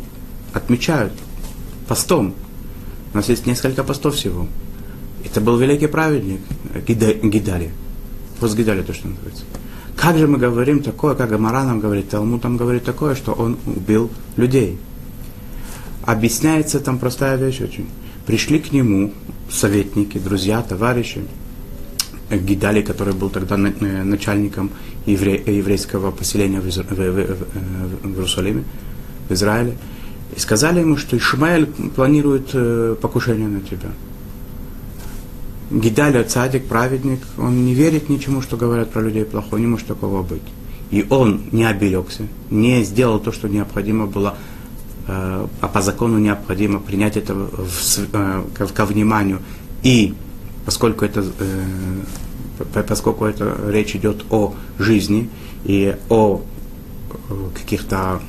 отмечают 0.52 1.12
постом. 1.86 2.34
У 3.12 3.16
нас 3.16 3.28
есть 3.28 3.46
несколько 3.46 3.84
постов 3.84 4.16
всего. 4.16 4.48
Это 5.24 5.40
был 5.40 5.56
великий 5.56 5.86
праведник 5.86 6.40
Гидали. 6.86 7.70
Пост 8.40 8.56
Гидали 8.56 8.82
то, 8.82 8.92
что 8.92 9.08
называется. 9.08 9.44
Как 9.96 10.18
же 10.18 10.26
мы 10.26 10.38
говорим 10.38 10.82
такое, 10.82 11.14
как 11.14 11.30
Гамара 11.30 11.62
нам 11.62 11.80
говорит, 11.80 12.10
Талмуд 12.10 12.42
там 12.42 12.56
говорит 12.56 12.84
такое, 12.84 13.14
что 13.14 13.32
он 13.32 13.56
убил 13.66 14.10
людей. 14.36 14.78
Объясняется 16.02 16.80
там 16.80 16.98
простая 16.98 17.36
вещь 17.36 17.60
очень. 17.60 17.86
Пришли 18.26 18.58
к 18.58 18.72
нему 18.72 19.12
советники, 19.50 20.18
друзья, 20.18 20.62
товарищи, 20.62 21.22
Гидали, 22.30 22.80
который 22.80 23.12
был 23.12 23.28
тогда 23.28 23.56
э, 23.56 24.02
начальником 24.02 24.70
евре, 25.04 25.42
еврейского 25.46 26.10
поселения 26.10 26.58
в, 26.58 26.66
Иерусалиме, 26.66 28.64
в 29.28 29.32
Израиле, 29.32 29.76
и 30.34 30.40
сказали 30.40 30.80
ему, 30.80 30.96
что 30.96 31.18
Ишмаэль 31.18 31.66
планирует 31.66 32.48
э, 32.54 32.96
покушение 33.00 33.46
на 33.46 33.60
тебя. 33.60 33.90
Гидаля, 35.70 36.24
цадик, 36.24 36.64
праведник, 36.64 37.20
он 37.36 37.66
не 37.66 37.74
верит 37.74 38.08
ничему, 38.08 38.40
что 38.40 38.56
говорят 38.56 38.90
про 38.90 39.02
людей 39.02 39.26
плохое, 39.26 39.60
не 39.62 39.68
может 39.68 39.86
такого 39.86 40.22
быть. 40.22 40.42
И 40.90 41.04
он 41.10 41.42
не 41.52 41.64
оберегся, 41.64 42.26
не 42.50 42.82
сделал 42.84 43.20
то, 43.20 43.32
что 43.32 43.48
необходимо 43.48 44.06
было, 44.06 44.30
э, 44.30 44.53
а 45.06 45.68
по 45.72 45.82
закону 45.82 46.18
необходимо 46.18 46.80
принять 46.80 47.16
это 47.16 47.34
в, 47.34 47.98
э, 48.12 48.42
ко 48.74 48.84
вниманию. 48.86 49.40
И 49.82 50.14
поскольку 50.64 51.04
это, 51.04 51.24
э, 51.38 52.82
поскольку 52.88 53.26
это 53.26 53.56
речь 53.68 53.94
идет 53.96 54.24
о 54.30 54.54
жизни 54.78 55.28
и 55.64 55.96
о 56.08 56.42
каких-то 57.54 58.20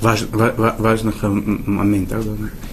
важ, 0.00 0.24
важных 0.30 1.22
моментах, 1.22 2.24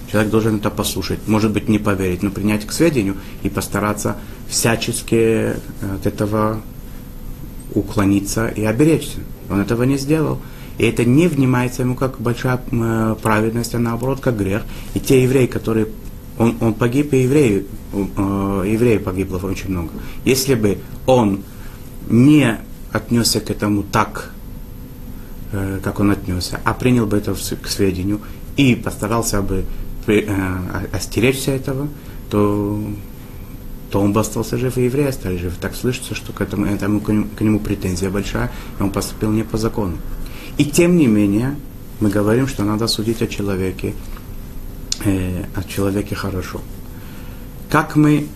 Человек 0.09 0.31
должен 0.31 0.55
это 0.57 0.69
послушать, 0.69 1.19
может 1.27 1.51
быть, 1.51 1.67
не 1.67 1.79
поверить, 1.79 2.23
но 2.23 2.31
принять 2.31 2.65
к 2.65 2.71
сведению 2.71 3.17
и 3.43 3.49
постараться 3.49 4.15
всячески 4.47 5.15
э, 5.15 5.55
от 5.95 6.05
этого 6.05 6.61
уклониться 7.75 8.47
и 8.47 8.63
оберечься. 8.63 9.19
Он 9.49 9.59
этого 9.59 9.83
не 9.83 9.97
сделал. 9.97 10.39
И 10.77 10.85
это 10.85 11.05
не 11.05 11.27
внимается 11.27 11.81
ему 11.81 11.95
как 11.95 12.19
большая 12.19 12.59
праведность, 13.21 13.73
а 13.75 13.79
наоборот 13.79 14.19
как 14.19 14.37
грех. 14.37 14.63
И 14.93 14.99
те 14.99 15.23
евреи, 15.23 15.47
которые... 15.47 15.87
Он, 16.37 16.55
он 16.61 16.75
погиб, 16.75 17.13
и 17.13 17.23
евреи, 17.23 17.65
э, 17.93 18.63
евреев 18.67 19.03
погибло 19.03 19.37
очень 19.39 19.71
много. 19.71 19.89
Если 20.23 20.53
бы 20.53 20.77
он 21.07 21.41
не 22.09 22.59
отнесся 22.91 23.39
к 23.39 23.49
этому 23.49 23.81
так, 23.81 24.31
э, 25.51 25.79
как 25.83 25.99
он 25.99 26.11
отнесся, 26.11 26.59
а 26.63 26.75
принял 26.75 27.07
бы 27.07 27.17
это 27.17 27.33
к 27.33 27.67
сведению 27.67 28.21
и 28.55 28.75
постарался 28.75 29.41
бы 29.41 29.65
э, 30.05 30.87
остеречься 30.91 31.51
этого, 31.51 31.87
то, 32.29 32.83
то 33.89 33.99
он 33.99 34.13
бы 34.13 34.19
остался 34.19 34.57
жив, 34.57 34.77
и 34.77 34.85
евреи 34.85 35.07
остались 35.07 35.39
живы. 35.39 35.55
Так 35.59 35.75
слышится, 35.75 36.13
что 36.13 36.33
к, 36.33 36.41
этому, 36.41 36.67
этому, 36.67 37.01
к 37.01 37.41
нему 37.41 37.59
претензия 37.59 38.11
большая, 38.11 38.51
и 38.79 38.83
он 38.83 38.91
поступил 38.91 39.31
не 39.31 39.43
по 39.43 39.57
закону. 39.57 39.97
И 40.57 40.65
тем 40.65 40.97
не 40.97 41.07
менее, 41.07 41.55
мы 41.99 42.09
говорим, 42.09 42.47
что 42.47 42.63
надо 42.63 42.87
судить 42.87 43.21
о 43.21 43.27
человеке, 43.27 43.93
э, 45.05 45.43
о 45.55 45.63
человеке 45.63 46.15
хорошо. 46.15 46.61
Как 47.69 47.95
мы, 47.95 48.27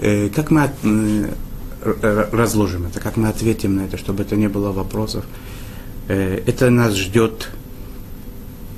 э, 0.00 0.28
как 0.28 0.50
мы 0.50 0.64
от, 0.64 0.72
э, 0.82 2.28
разложим 2.32 2.86
это, 2.86 3.00
как 3.00 3.16
мы 3.16 3.28
ответим 3.28 3.76
на 3.76 3.82
это, 3.82 3.96
чтобы 3.96 4.24
это 4.24 4.36
не 4.36 4.48
было 4.48 4.72
вопросов, 4.72 5.24
э, 6.08 6.42
это 6.46 6.70
нас 6.70 6.94
ждет 6.94 7.48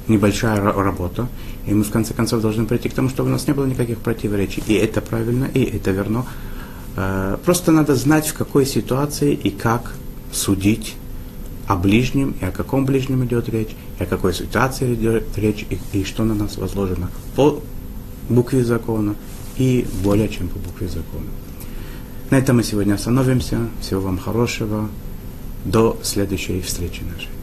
небольшая 0.08 0.60
работа, 0.60 1.28
и 1.66 1.74
мы 1.74 1.84
в 1.84 1.90
конце 1.90 2.14
концов 2.14 2.42
должны 2.42 2.66
прийти 2.66 2.88
к 2.88 2.94
тому, 2.94 3.08
чтобы 3.08 3.28
у 3.28 3.32
нас 3.32 3.46
не 3.46 3.54
было 3.54 3.66
никаких 3.66 3.98
противоречий. 3.98 4.62
И 4.66 4.74
это 4.74 5.00
правильно, 5.00 5.46
и 5.54 5.62
это 5.62 5.90
верно. 5.90 6.26
Э, 6.96 7.38
просто 7.44 7.72
надо 7.72 7.94
знать, 7.94 8.26
в 8.26 8.34
какой 8.34 8.66
ситуации 8.66 9.32
и 9.32 9.50
как 9.50 9.94
судить 10.32 10.96
о 11.68 11.76
ближнем, 11.76 12.34
и 12.40 12.44
о 12.44 12.50
каком 12.50 12.86
ближнем 12.86 13.24
идет 13.26 13.48
речь, 13.50 13.76
и 14.00 14.02
о 14.02 14.06
какой 14.06 14.32
ситуации 14.32 14.94
идет 14.94 15.24
речь, 15.36 15.66
и, 15.68 15.78
и 15.92 16.02
что 16.02 16.24
на 16.24 16.34
нас 16.34 16.56
возложено 16.56 17.10
по 17.36 17.62
букве 18.30 18.64
закона 18.64 19.14
и 19.58 19.86
более 20.02 20.28
чем 20.28 20.48
по 20.48 20.58
букве 20.58 20.88
закона. 20.88 21.26
На 22.30 22.38
этом 22.38 22.56
мы 22.56 22.62
сегодня 22.62 22.94
остановимся. 22.94 23.58
Всего 23.80 24.00
вам 24.00 24.18
хорошего. 24.18 24.88
До 25.64 25.98
следующей 26.02 26.60
встречи 26.62 27.02
нашей. 27.02 27.37